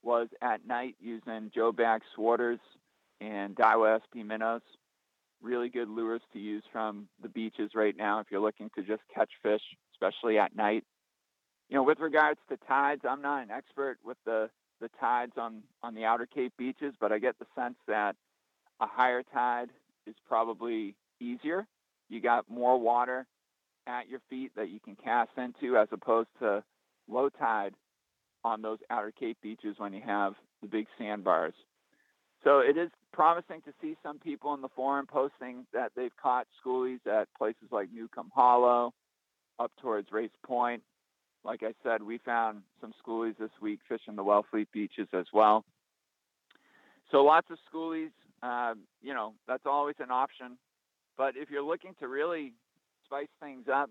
was 0.02 0.28
at 0.42 0.66
night 0.66 0.96
using 1.00 1.50
Joe 1.54 1.72
Baggs 1.72 2.06
Swarters 2.14 2.58
and 3.20 3.54
Daiwa 3.54 4.00
SP 4.02 4.26
minnows. 4.26 4.62
Really 5.40 5.68
good 5.68 5.88
lures 5.88 6.22
to 6.32 6.38
use 6.38 6.64
from 6.72 7.08
the 7.22 7.28
beaches 7.28 7.70
right 7.74 7.96
now 7.96 8.18
if 8.18 8.26
you're 8.30 8.40
looking 8.40 8.70
to 8.74 8.82
just 8.82 9.02
catch 9.14 9.30
fish, 9.42 9.62
especially 9.94 10.38
at 10.38 10.56
night 10.56 10.84
you 11.70 11.76
know, 11.76 11.84
with 11.84 12.00
regards 12.00 12.40
to 12.48 12.56
tides, 12.68 13.02
I'm 13.08 13.22
not 13.22 13.44
an 13.44 13.50
expert 13.50 13.98
with 14.04 14.18
the 14.26 14.50
the 14.80 14.90
tides 14.98 15.32
on 15.36 15.62
on 15.82 15.94
the 15.94 16.04
outer 16.04 16.26
Cape 16.26 16.52
beaches, 16.58 16.94
but 17.00 17.12
I 17.12 17.18
get 17.18 17.38
the 17.38 17.46
sense 17.54 17.76
that 17.86 18.16
a 18.80 18.86
higher 18.86 19.22
tide 19.22 19.70
is 20.06 20.14
probably 20.26 20.94
easier. 21.20 21.66
You 22.08 22.20
got 22.20 22.50
more 22.50 22.78
water 22.78 23.26
at 23.86 24.08
your 24.08 24.20
feet 24.28 24.52
that 24.56 24.70
you 24.70 24.80
can 24.80 24.96
cast 24.96 25.30
into 25.36 25.76
as 25.76 25.88
opposed 25.92 26.28
to 26.40 26.62
low 27.08 27.28
tide 27.28 27.74
on 28.44 28.62
those 28.62 28.78
outer 28.90 29.12
Cape 29.12 29.38
beaches 29.42 29.76
when 29.78 29.92
you 29.92 30.00
have 30.04 30.34
the 30.62 30.68
big 30.68 30.86
sandbars. 30.98 31.54
So 32.42 32.60
it 32.60 32.76
is 32.76 32.90
promising 33.12 33.60
to 33.62 33.72
see 33.82 33.96
some 34.02 34.18
people 34.18 34.54
in 34.54 34.62
the 34.62 34.68
forum 34.68 35.06
posting 35.06 35.66
that 35.74 35.92
they've 35.94 36.16
caught 36.20 36.46
schoolies 36.64 37.06
at 37.06 37.28
places 37.36 37.68
like 37.70 37.88
Newcomb 37.92 38.30
Hollow, 38.34 38.94
up 39.58 39.72
towards 39.82 40.10
Race 40.10 40.30
Point. 40.44 40.82
Like 41.44 41.62
I 41.62 41.74
said, 41.82 42.02
we 42.02 42.18
found 42.18 42.62
some 42.80 42.92
schoolies 43.04 43.36
this 43.38 43.50
week 43.60 43.80
fishing 43.88 44.16
the 44.16 44.24
Wellfleet 44.24 44.68
beaches 44.72 45.08
as 45.12 45.26
well. 45.32 45.64
So 47.10 47.22
lots 47.22 47.48
of 47.50 47.58
schoolies, 47.72 48.10
uh, 48.42 48.74
you 49.02 49.14
know, 49.14 49.34
that's 49.46 49.66
always 49.66 49.96
an 49.98 50.10
option. 50.10 50.58
But 51.16 51.36
if 51.36 51.50
you're 51.50 51.62
looking 51.62 51.94
to 52.00 52.08
really 52.08 52.54
spice 53.04 53.28
things 53.40 53.66
up, 53.72 53.90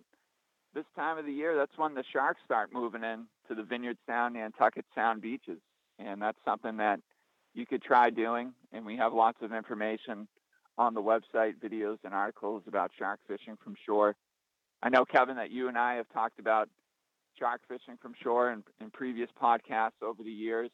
this 0.74 0.86
time 0.96 1.18
of 1.18 1.26
the 1.26 1.34
year, 1.34 1.56
that's 1.56 1.78
when 1.78 1.96
the 1.96 2.04
sharks 2.12 2.42
start 2.46 2.72
moving 2.72 3.04
in 3.04 3.26
to 3.48 3.56
the 3.56 3.64
Vineyard 3.64 3.98
Sound, 4.08 4.36
Nantucket 4.36 4.86
Sound 4.94 5.22
beaches. 5.22 5.60
And 5.98 6.22
that's 6.22 6.38
something 6.46 6.78
that 6.78 7.00
you 7.54 7.66
could 7.66 7.82
try 7.82 8.10
doing. 8.10 8.54
And 8.72 8.86
we 8.86 8.96
have 8.98 9.14
lots 9.14 9.40
of 9.42 9.54
information 9.54 10.28
on 10.78 10.94
the 10.94 11.02
website, 11.02 11.56
videos 11.62 11.98
and 12.04 12.14
articles 12.14 12.64
about 12.68 12.92
shark 12.98 13.20
fishing 13.28 13.58
from 13.64 13.76
shore. 13.86 14.16
I 14.82 14.90
know, 14.90 15.04
Kevin, 15.04 15.36
that 15.36 15.52
you 15.52 15.68
and 15.68 15.78
I 15.78 15.96
have 15.96 16.08
talked 16.14 16.40
about 16.40 16.70
shark 17.38 17.62
fishing 17.68 17.98
from 18.02 18.14
shore 18.22 18.52
in, 18.52 18.64
in 18.80 18.90
previous 18.92 19.30
podcasts 19.42 20.02
over 20.02 20.24
the 20.24 20.32
years. 20.32 20.70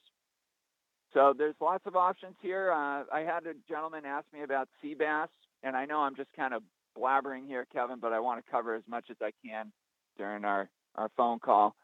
So 1.13 1.33
there's 1.37 1.55
lots 1.61 1.85
of 1.85 1.95
options 1.95 2.35
here. 2.41 2.71
Uh, 2.71 3.03
I 3.11 3.21
had 3.21 3.45
a 3.45 3.53
gentleman 3.69 4.05
ask 4.05 4.25
me 4.33 4.43
about 4.43 4.67
sea 4.81 4.95
bass, 4.95 5.29
and 5.63 5.75
I 5.75 5.85
know 5.85 5.99
I'm 5.99 6.15
just 6.15 6.33
kind 6.35 6.53
of 6.53 6.61
blabbering 6.97 7.47
here, 7.47 7.65
Kevin, 7.71 7.99
but 7.99 8.13
I 8.13 8.19
want 8.19 8.43
to 8.43 8.51
cover 8.51 8.75
as 8.75 8.83
much 8.87 9.05
as 9.09 9.17
I 9.21 9.31
can 9.45 9.71
during 10.17 10.45
our, 10.45 10.69
our 10.95 11.09
phone 11.15 11.39
call. 11.39 11.75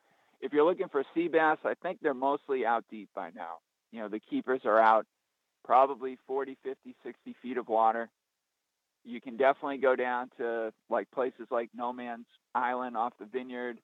If 0.42 0.54
you're 0.54 0.66
looking 0.66 0.90
for 0.90 1.04
sea 1.14 1.28
bass, 1.28 1.58
I 1.64 1.76
think 1.82 2.00
they're 2.02 2.14
mostly 2.14 2.66
out 2.66 2.86
deep 2.90 3.10
by 3.16 3.30
now. 3.36 3.58
You 3.92 4.02
know, 4.02 4.10
the 4.10 4.20
keepers 4.20 4.62
are 4.66 4.80
out 4.80 5.06
probably 5.64 6.18
40, 6.28 6.58
50, 6.64 6.96
60 7.04 7.36
feet 7.42 7.58
of 7.58 7.68
water. 7.68 8.10
You 9.04 9.22
can 9.22 9.38
definitely 9.38 9.78
go 9.78 9.96
down 9.96 10.30
to 10.38 10.72
like 10.90 11.10
places 11.12 11.48
like 11.52 11.70
No 11.76 11.94
Man's 11.94 12.26
Island 12.56 12.98
off 12.98 13.14
the 13.20 13.26
vineyard, 13.26 13.80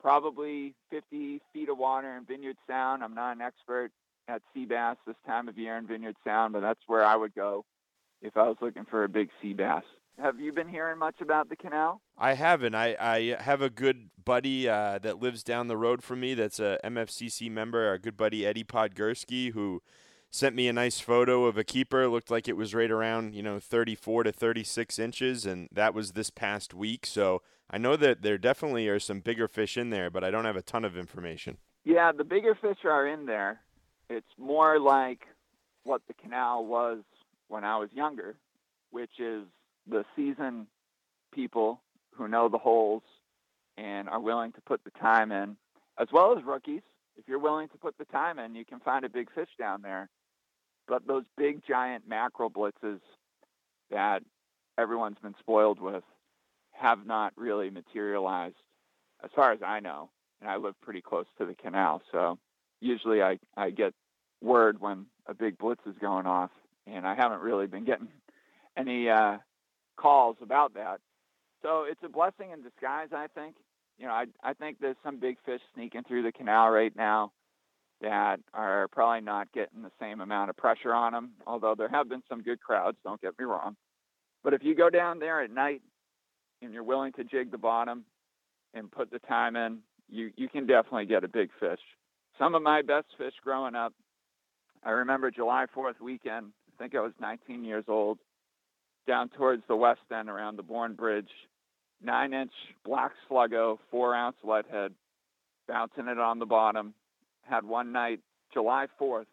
probably 0.00 0.74
50 0.90 1.40
feet 1.52 1.68
of 1.68 1.78
water 1.78 2.16
in 2.16 2.24
Vineyard 2.24 2.56
Sound. 2.66 3.02
I'm 3.02 3.14
not 3.14 3.36
an 3.36 3.42
expert 3.42 3.90
at 4.32 4.42
sea 4.54 4.64
bass 4.64 4.96
this 5.06 5.16
time 5.26 5.48
of 5.48 5.58
year 5.58 5.76
in 5.76 5.86
Vineyard 5.86 6.16
Sound, 6.24 6.54
but 6.54 6.60
that's 6.60 6.80
where 6.86 7.04
I 7.04 7.16
would 7.16 7.34
go 7.34 7.64
if 8.22 8.36
I 8.36 8.48
was 8.48 8.56
looking 8.60 8.84
for 8.84 9.04
a 9.04 9.08
big 9.08 9.28
sea 9.40 9.52
bass. 9.52 9.82
Have 10.18 10.40
you 10.40 10.52
been 10.52 10.68
hearing 10.68 10.98
much 10.98 11.20
about 11.20 11.48
the 11.48 11.56
canal? 11.56 12.00
I 12.18 12.34
haven't. 12.34 12.74
I, 12.74 12.96
I 13.00 13.42
have 13.42 13.62
a 13.62 13.70
good 13.70 14.10
buddy 14.22 14.68
uh, 14.68 14.98
that 14.98 15.20
lives 15.20 15.42
down 15.42 15.68
the 15.68 15.76
road 15.76 16.02
from 16.02 16.20
me 16.20 16.34
that's 16.34 16.60
a 16.60 16.78
MFCC 16.84 17.50
member, 17.50 17.86
our 17.88 17.98
good 17.98 18.16
buddy 18.16 18.46
Eddie 18.46 18.64
Podgorski, 18.64 19.52
who 19.52 19.82
sent 20.30 20.54
me 20.54 20.68
a 20.68 20.72
nice 20.72 21.00
photo 21.00 21.46
of 21.46 21.56
a 21.56 21.64
keeper. 21.64 22.02
It 22.02 22.10
looked 22.10 22.30
like 22.30 22.46
it 22.46 22.56
was 22.56 22.74
right 22.74 22.90
around, 22.90 23.34
you 23.34 23.42
know, 23.42 23.58
34 23.58 24.24
to 24.24 24.32
36 24.32 24.98
inches, 24.98 25.46
and 25.46 25.68
that 25.72 25.94
was 25.94 26.12
this 26.12 26.30
past 26.30 26.74
week. 26.74 27.06
So 27.06 27.42
I 27.70 27.78
know 27.78 27.96
that 27.96 28.22
there 28.22 28.38
definitely 28.38 28.88
are 28.88 29.00
some 29.00 29.20
bigger 29.20 29.48
fish 29.48 29.76
in 29.76 29.90
there, 29.90 30.10
but 30.10 30.22
I 30.22 30.30
don't 30.30 30.44
have 30.44 30.56
a 30.56 30.62
ton 30.62 30.84
of 30.84 30.96
information. 30.96 31.56
Yeah, 31.84 32.12
the 32.12 32.24
bigger 32.24 32.54
fish 32.54 32.78
are 32.84 33.06
in 33.06 33.26
there. 33.26 33.60
It's 34.08 34.26
more 34.38 34.78
like 34.78 35.26
what 35.84 36.02
the 36.06 36.14
canal 36.14 36.64
was 36.64 37.00
when 37.48 37.64
I 37.64 37.76
was 37.78 37.90
younger, 37.92 38.36
which 38.90 39.18
is 39.18 39.44
the 39.86 40.04
seasoned 40.14 40.66
people 41.32 41.80
who 42.14 42.28
know 42.28 42.48
the 42.48 42.58
holes 42.58 43.02
and 43.76 44.08
are 44.08 44.20
willing 44.20 44.52
to 44.52 44.60
put 44.60 44.84
the 44.84 44.90
time 44.90 45.32
in, 45.32 45.56
as 45.98 46.08
well 46.12 46.36
as 46.36 46.44
rookies. 46.44 46.82
If 47.16 47.28
you're 47.28 47.38
willing 47.38 47.68
to 47.68 47.78
put 47.78 47.96
the 47.98 48.04
time 48.06 48.38
in, 48.38 48.54
you 48.54 48.64
can 48.64 48.80
find 48.80 49.04
a 49.04 49.08
big 49.08 49.30
fish 49.34 49.48
down 49.58 49.82
there. 49.82 50.08
But 50.88 51.06
those 51.06 51.24
big, 51.36 51.62
giant 51.66 52.08
mackerel 52.08 52.50
blitzes 52.50 53.00
that 53.90 54.22
everyone's 54.78 55.18
been 55.22 55.34
spoiled 55.38 55.80
with 55.80 56.04
have 56.72 57.06
not 57.06 57.32
really 57.36 57.70
materialized, 57.70 58.56
as 59.22 59.30
far 59.34 59.52
as 59.52 59.60
I 59.64 59.80
know. 59.80 60.10
And 60.40 60.50
I 60.50 60.56
live 60.56 60.74
pretty 60.80 61.00
close 61.00 61.26
to 61.38 61.46
the 61.46 61.54
canal, 61.54 62.02
so 62.10 62.38
usually 62.82 63.22
I, 63.22 63.38
I 63.56 63.70
get 63.70 63.94
word 64.42 64.80
when 64.80 65.06
a 65.26 65.34
big 65.34 65.56
blitz 65.58 65.82
is 65.86 65.94
going 66.00 66.26
off, 66.26 66.50
and 66.86 67.06
I 67.06 67.14
haven't 67.14 67.40
really 67.40 67.66
been 67.66 67.84
getting 67.84 68.08
any 68.76 69.08
uh, 69.08 69.38
calls 69.96 70.36
about 70.42 70.74
that. 70.74 71.00
So 71.62 71.84
it's 71.88 72.00
a 72.04 72.08
blessing 72.08 72.50
in 72.52 72.62
disguise, 72.62 73.08
I 73.12 73.28
think. 73.34 73.56
You 73.98 74.06
know, 74.06 74.12
I 74.12 74.24
I 74.42 74.52
think 74.54 74.78
there's 74.80 74.96
some 75.04 75.20
big 75.20 75.36
fish 75.46 75.60
sneaking 75.74 76.02
through 76.08 76.24
the 76.24 76.32
canal 76.32 76.70
right 76.70 76.94
now 76.96 77.32
that 78.00 78.40
are 78.52 78.88
probably 78.88 79.20
not 79.20 79.52
getting 79.52 79.82
the 79.82 79.92
same 80.00 80.20
amount 80.20 80.50
of 80.50 80.56
pressure 80.56 80.92
on 80.92 81.12
them. 81.12 81.30
Although 81.46 81.76
there 81.76 81.88
have 81.88 82.08
been 82.08 82.22
some 82.28 82.42
good 82.42 82.60
crowds, 82.60 82.98
don't 83.04 83.20
get 83.20 83.38
me 83.38 83.44
wrong. 83.44 83.76
But 84.42 84.54
if 84.54 84.64
you 84.64 84.74
go 84.74 84.90
down 84.90 85.20
there 85.20 85.40
at 85.40 85.52
night 85.52 85.82
and 86.62 86.72
you're 86.72 86.82
willing 86.82 87.12
to 87.12 87.22
jig 87.22 87.52
the 87.52 87.58
bottom 87.58 88.04
and 88.74 88.90
put 88.90 89.12
the 89.12 89.20
time 89.20 89.54
in, 89.54 89.78
you 90.08 90.30
you 90.36 90.48
can 90.48 90.66
definitely 90.66 91.06
get 91.06 91.22
a 91.22 91.28
big 91.28 91.50
fish. 91.60 91.80
Some 92.38 92.54
of 92.54 92.62
my 92.62 92.82
best 92.82 93.06
fish 93.18 93.34
growing 93.42 93.74
up, 93.74 93.92
I 94.84 94.90
remember 94.90 95.30
July 95.30 95.66
4th 95.76 96.00
weekend. 96.00 96.52
I 96.68 96.82
think 96.82 96.94
I 96.94 97.00
was 97.00 97.12
19 97.20 97.64
years 97.64 97.84
old 97.88 98.18
down 99.06 99.28
towards 99.30 99.62
the 99.68 99.76
west 99.76 100.00
end 100.16 100.28
around 100.28 100.56
the 100.56 100.62
Bourne 100.62 100.94
Bridge. 100.94 101.30
Nine 102.02 102.32
inch 102.32 102.52
black 102.84 103.12
sluggo, 103.30 103.78
four 103.90 104.14
ounce 104.14 104.36
leadhead, 104.44 104.90
bouncing 105.68 106.08
it 106.08 106.18
on 106.18 106.38
the 106.38 106.46
bottom. 106.46 106.94
Had 107.42 107.64
one 107.64 107.92
night, 107.92 108.20
July 108.52 108.86
4th, 109.00 109.26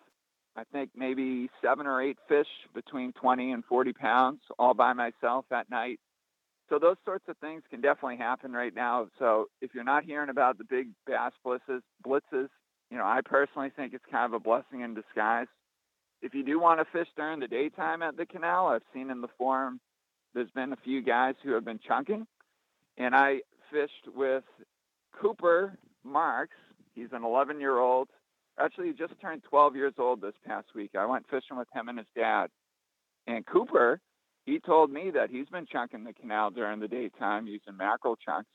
I 0.55 0.63
think 0.71 0.91
maybe 0.95 1.49
seven 1.63 1.88
or 1.88 2.01
eight 2.01 2.17
fish 2.27 2.47
between 2.75 3.13
20 3.13 3.51
and 3.51 3.63
40 3.65 3.93
pounds 3.93 4.41
all 4.57 4.73
by 4.73 4.93
myself 4.93 5.45
at 5.51 5.69
night. 5.69 5.99
So 6.69 6.77
those 6.77 6.97
sorts 7.05 7.25
of 7.27 7.38
things 7.38 7.63
can 7.69 7.81
definitely 7.81 8.17
happen 8.17 8.51
right 8.51 8.75
now. 8.75 9.07
So 9.17 9.47
if 9.62 9.73
you're 9.73 9.83
not 9.83 10.03
hearing 10.03 10.29
about 10.29 10.57
the 10.57 10.65
big 10.65 10.89
bass 11.07 11.31
blitzes, 11.45 11.81
blitzes, 12.05 12.49
you 12.89 12.97
know, 12.97 13.06
I 13.06 13.21
personally 13.23 13.71
think 13.75 13.93
it's 13.93 14.06
kind 14.12 14.25
of 14.25 14.34
a 14.34 14.39
blessing 14.39 14.82
in 14.82 14.93
disguise 14.93 15.47
if 16.21 16.34
you 16.34 16.43
do 16.43 16.60
want 16.60 16.80
to 16.80 16.86
fish 16.91 17.08
during 17.15 17.39
the 17.39 17.47
daytime 17.47 18.02
at 18.02 18.17
the 18.17 18.25
canal, 18.25 18.67
I've 18.67 18.84
seen 18.93 19.10
in 19.10 19.21
the 19.21 19.30
forum 19.38 19.80
there's 20.34 20.52
been 20.52 20.73
a 20.73 20.78
few 20.78 21.02
guys 21.02 21.36
who 21.43 21.52
have 21.54 21.65
been 21.65 21.80
chunking, 21.80 22.28
and 22.97 23.15
I 23.15 23.39
fished 23.71 24.13
with 24.15 24.43
Cooper 25.19 25.78
Marks. 26.04 26.58
He's 26.93 27.12
an 27.13 27.23
11 27.23 27.60
year 27.60 27.80
old. 27.80 28.10
Actually, 28.60 28.88
he 28.88 28.93
just 28.93 29.19
turned 29.21 29.43
12 29.49 29.75
years 29.75 29.93
old 29.97 30.21
this 30.21 30.34
past 30.45 30.67
week. 30.75 30.91
I 30.97 31.06
went 31.06 31.25
fishing 31.30 31.58
with 31.58 31.67
him 31.73 31.88
and 31.88 31.97
his 31.97 32.08
dad. 32.15 32.47
And 33.25 33.45
Cooper, 33.45 34.02
he 34.45 34.60
told 34.60 34.91
me 34.91 35.12
that 35.12 35.30
he's 35.30 35.47
been 35.47 35.65
chunking 35.71 36.04
the 36.04 36.13
canal 36.13 36.52
during 36.52 36.80
the 36.80 36.88
daytime 36.88 37.47
using 37.47 37.78
mackerel 37.78 38.17
chunks. 38.17 38.49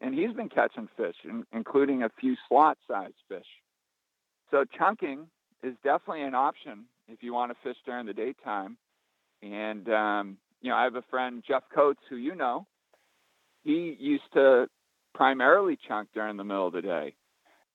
And 0.00 0.14
he's 0.14 0.32
been 0.32 0.48
catching 0.48 0.88
fish, 0.96 1.16
including 1.52 2.02
a 2.02 2.10
few 2.20 2.36
slot 2.48 2.78
sized 2.88 3.14
fish. 3.28 3.46
So 4.50 4.64
chunking 4.78 5.26
is 5.62 5.74
definitely 5.84 6.22
an 6.22 6.34
option 6.34 6.86
if 7.08 7.22
you 7.22 7.34
want 7.34 7.52
to 7.52 7.56
fish 7.62 7.76
during 7.84 8.06
the 8.06 8.14
daytime. 8.14 8.76
And 9.42 9.88
um, 9.90 10.38
you 10.60 10.70
know, 10.70 10.76
I 10.76 10.84
have 10.84 10.96
a 10.96 11.04
friend 11.10 11.42
Jeff 11.46 11.64
Coates 11.74 12.00
who 12.08 12.16
you 12.16 12.34
know. 12.34 12.66
He 13.62 13.96
used 13.98 14.32
to 14.34 14.68
primarily 15.14 15.78
chunk 15.86 16.08
during 16.14 16.36
the 16.36 16.44
middle 16.44 16.66
of 16.66 16.72
the 16.72 16.80
day, 16.80 17.14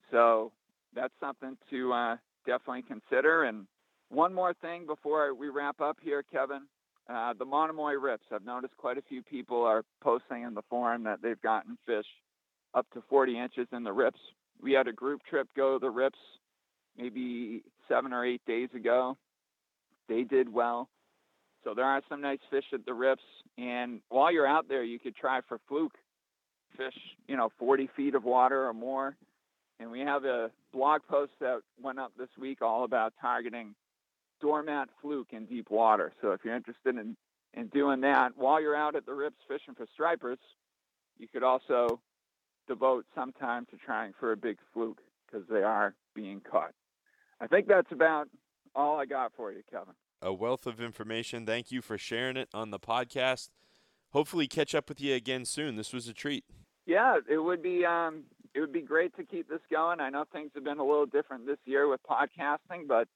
so 0.10 0.52
that's 0.96 1.14
something 1.20 1.58
to 1.70 1.94
uh, 1.94 2.18
definitely 2.46 2.84
consider. 2.84 3.44
And 3.44 3.68
one 4.10 4.34
more 4.34 4.54
thing 4.56 4.88
before 4.88 5.34
we 5.36 5.50
wrap 5.50 5.80
up 5.82 5.98
here, 6.02 6.24
Kevin. 6.24 6.64
Uh, 7.08 7.34
the 7.38 7.46
Monomoy 7.46 7.94
rips. 7.94 8.26
I've 8.32 8.46
noticed 8.46 8.76
quite 8.78 8.98
a 8.98 9.02
few 9.04 9.22
people 9.22 9.64
are 9.64 9.84
posting 10.02 10.44
in 10.44 10.54
the 10.54 10.64
forum 10.70 11.04
that 11.04 11.22
they've 11.22 11.42
gotten 11.42 11.78
fish 11.86 12.06
up 12.74 12.88
to 12.94 13.04
40 13.10 13.40
inches 13.40 13.68
in 13.72 13.84
the 13.84 13.94
rips. 13.94 14.20
We 14.62 14.74
had 14.74 14.88
a 14.88 14.94
group 14.94 15.22
trip 15.30 15.48
go 15.56 15.78
the 15.80 15.90
rips 15.90 16.18
maybe 16.98 17.64
seven 17.88 18.14
or 18.14 18.26
eight 18.26 18.42
days 18.46 18.70
ago. 18.76 19.18
They 20.08 20.24
did 20.24 20.52
well. 20.52 20.90
So 21.64 21.74
there 21.74 21.86
are 21.86 22.02
some 22.10 22.22
nice 22.22 22.40
fish 22.50 22.66
at 22.74 22.86
the 22.86 22.94
rips. 22.94 23.24
And 23.58 24.02
while 24.10 24.32
you're 24.32 24.48
out 24.48 24.68
there, 24.68 24.84
you 24.84 25.00
could 25.00 25.16
try 25.16 25.42
for 25.48 25.60
fluke 25.68 25.96
fish, 26.78 26.94
you 27.28 27.36
know, 27.38 27.50
40 27.58 27.90
feet 27.96 28.16
of 28.16 28.24
water 28.24 28.68
or 28.68 28.74
more. 28.74 29.16
And 29.80 29.92
we 29.92 30.02
have 30.02 30.24
a 30.26 30.52
blog 30.72 31.02
post 31.10 31.32
that 31.40 31.60
went 31.82 32.00
up 32.00 32.12
this 32.18 32.30
week 32.40 32.62
all 32.62 32.84
about 32.84 33.14
targeting 33.20 33.76
doormat 34.42 34.90
fluke 35.02 35.30
in 35.32 35.46
deep 35.46 35.70
water. 35.70 36.14
So 36.22 36.32
if 36.32 36.42
you're 36.44 36.56
interested 36.56 36.98
in, 36.98 37.16
in 37.54 37.68
doing 37.68 38.02
that 38.02 38.32
while 38.36 38.62
you're 38.62 38.76
out 38.76 38.96
at 38.96 39.06
the 39.06 39.14
rips 39.14 39.38
fishing 39.48 39.76
for 39.76 39.88
stripers, 39.94 40.40
you 41.18 41.28
could 41.28 41.44
also 41.44 42.02
devote 42.68 43.06
some 43.16 43.32
time 43.34 43.66
to 43.72 43.78
trying 43.78 44.14
for 44.20 44.32
a 44.32 44.38
big 44.38 44.58
fluke 44.74 45.00
because 45.26 45.48
they 45.50 45.64
are 45.64 45.96
being 46.14 46.42
caught. 46.42 46.74
I 47.40 47.48
think 47.48 47.68
that's 47.68 47.92
about 47.92 48.28
all 48.76 49.00
I 49.00 49.06
got 49.06 49.32
for 49.36 49.52
you, 49.52 49.62
Kevin. 49.70 49.94
A 50.22 50.34
wealth 50.34 50.66
of 50.66 50.82
information. 50.82 51.46
Thank 51.46 51.72
you 51.72 51.82
for 51.82 51.98
sharing 51.98 52.38
it 52.38 52.50
on 52.54 52.72
the 52.72 52.80
podcast. 52.80 53.50
Hopefully, 54.12 54.48
catch 54.48 54.74
up 54.74 54.88
with 54.88 55.02
you 55.02 55.14
again 55.14 55.46
soon. 55.46 55.76
This 55.76 55.92
was 55.92 56.08
a 56.08 56.14
treat. 56.14 56.46
Yeah, 56.86 57.20
it 57.30 57.38
would 57.38 57.62
be 57.62 57.86
um, 57.86 58.24
it 58.54 58.62
would 58.62 58.72
be 58.72 58.82
great 58.82 59.16
to 59.18 59.24
keep 59.24 59.50
this 59.50 59.60
going. 59.70 60.00
I 60.00 60.10
know 60.10 60.24
things 60.32 60.52
have 60.56 60.64
been 60.64 60.80
a 60.80 60.86
little 60.86 61.06
different 61.06 61.46
this 61.46 61.58
year 61.66 61.90
with 61.90 62.00
podcasting, 62.10 62.88
but 62.88 63.08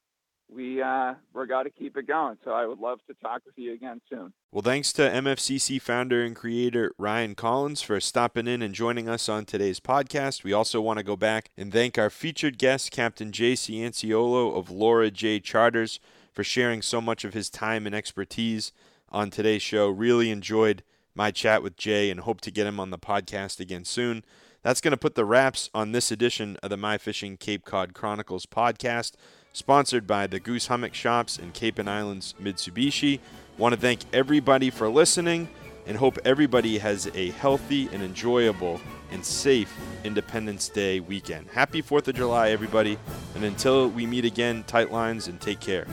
we 0.54 0.82
uh, 0.82 1.14
we're 1.34 1.46
got 1.46 1.64
to 1.64 1.70
keep 1.70 1.96
it 1.98 2.08
going. 2.08 2.38
So 2.44 2.52
I 2.52 2.66
would 2.66 2.80
love 2.80 3.00
to 3.08 3.14
talk 3.16 3.42
with 3.46 3.58
you 3.58 3.74
again 3.74 4.02
soon. 4.10 4.34
Well, 4.52 4.62
thanks 4.62 4.92
to 4.94 5.02
MFCC 5.02 5.82
founder 5.82 6.24
and 6.24 6.36
creator 6.36 6.92
Ryan 6.98 7.36
Collins 7.36 7.82
for 7.82 8.00
stopping 8.00 8.48
in 8.48 8.62
and 8.62 8.74
joining 8.74 9.08
us 9.08 9.30
on 9.30 9.46
today's 9.46 9.80
podcast. 9.80 10.44
We 10.44 10.54
also 10.54 10.82
want 10.82 10.98
to 10.98 11.04
go 11.04 11.16
back 11.16 11.50
and 11.58 11.72
thank 11.72 11.98
our 11.98 12.10
featured 12.10 12.58
guest, 12.58 12.92
Captain 12.92 13.32
Jay 13.32 13.54
Cianciolo 13.54 14.58
of 14.58 14.72
Laura 14.72 15.12
J. 15.12 15.40
Charters, 15.40 16.00
for 16.34 16.44
sharing 16.44 16.82
so 16.82 17.00
much 17.00 17.24
of 17.24 17.34
his 17.34 17.50
time 17.50 17.86
and 17.86 17.94
expertise 17.94 18.72
on 19.10 19.30
today's 19.30 19.62
show. 19.62 19.90
Really 19.90 20.32
enjoyed 20.32 20.84
my 21.14 21.32
chat 21.32 21.62
with 21.62 21.78
Jay 21.78 22.10
and 22.10 22.22
hope 22.22 22.42
to 22.42 22.52
get 22.52 22.68
him 22.68 22.80
on 22.80 22.90
the 22.90 22.98
podcast 22.98 23.60
again 23.60 23.86
soon. 23.86 24.24
That's 24.62 24.82
going 24.82 24.92
to 24.92 24.98
put 24.98 25.16
the 25.16 25.26
wraps 25.26 25.70
on 25.74 25.92
this 25.94 26.12
edition 26.12 26.58
of 26.62 26.70
the 26.70 26.78
My 26.78 26.98
Fishing 26.98 27.38
Cape 27.38 27.64
Cod 27.64 27.94
Chronicles 27.94 28.46
podcast 28.46 29.14
sponsored 29.54 30.08
by 30.08 30.28
the 30.28 30.40
Goose 30.40 30.68
Hummock 30.68 30.94
Shops 30.94 31.38
and 31.38 31.54
Cape 31.54 31.80
and 31.80 31.90
Islands 31.90 32.36
Mitsubishi. 32.42 33.20
Want 33.58 33.76
to 33.76 33.82
thank 33.82 34.02
everybody 34.14 34.70
for 34.70 34.90
listening 34.90 35.50
and 35.86 35.98
hope 35.98 36.18
everybody 36.24 36.78
has 36.78 37.10
a 37.16 37.32
healthy 37.32 37.90
and 37.92 38.04
enjoyable 38.04 38.80
and 39.12 39.26
safe 39.26 39.76
Independence 40.04 40.70
Day 40.70 41.00
weekend. 41.00 41.48
Happy 41.50 41.82
4th 41.82 42.08
of 42.08 42.16
July, 42.16 42.52
everybody. 42.52 42.98
And 43.36 43.44
until 43.44 43.90
we 43.90 44.06
meet 44.06 44.24
again, 44.24 44.64
tight 44.68 44.92
lines 44.92 45.28
and 45.28 45.42
take 45.42 45.60
care. 45.60 45.88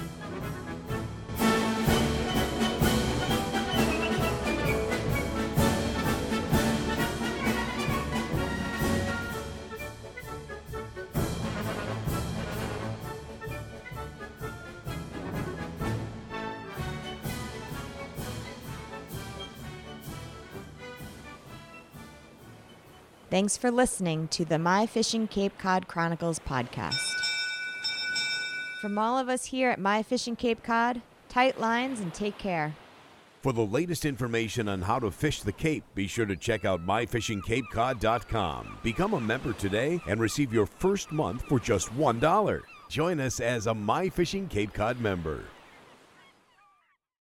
Thanks 23.36 23.58
for 23.58 23.70
listening 23.70 24.28
to 24.28 24.46
the 24.46 24.58
My 24.58 24.86
Fishing 24.86 25.28
Cape 25.28 25.58
Cod 25.58 25.86
Chronicles 25.88 26.38
podcast. 26.38 27.20
From 28.80 28.96
all 28.96 29.18
of 29.18 29.28
us 29.28 29.44
here 29.44 29.68
at 29.68 29.78
My 29.78 30.02
Fishing 30.02 30.36
Cape 30.36 30.62
Cod, 30.62 31.02
tight 31.28 31.60
lines 31.60 32.00
and 32.00 32.14
take 32.14 32.38
care. 32.38 32.74
For 33.42 33.52
the 33.52 33.66
latest 33.66 34.06
information 34.06 34.70
on 34.70 34.80
how 34.80 34.98
to 35.00 35.10
fish 35.10 35.42
the 35.42 35.52
Cape, 35.52 35.84
be 35.94 36.06
sure 36.06 36.24
to 36.24 36.34
check 36.34 36.64
out 36.64 36.86
myfishingcapecod.com. 36.86 38.78
Become 38.82 39.12
a 39.12 39.20
member 39.20 39.52
today 39.52 40.00
and 40.06 40.18
receive 40.18 40.54
your 40.54 40.64
first 40.64 41.12
month 41.12 41.42
for 41.42 41.60
just 41.60 41.94
$1. 41.94 42.62
Join 42.88 43.20
us 43.20 43.40
as 43.40 43.66
a 43.66 43.74
My 43.74 44.08
Fishing 44.08 44.48
Cape 44.48 44.72
Cod 44.72 44.98
member. 44.98 45.44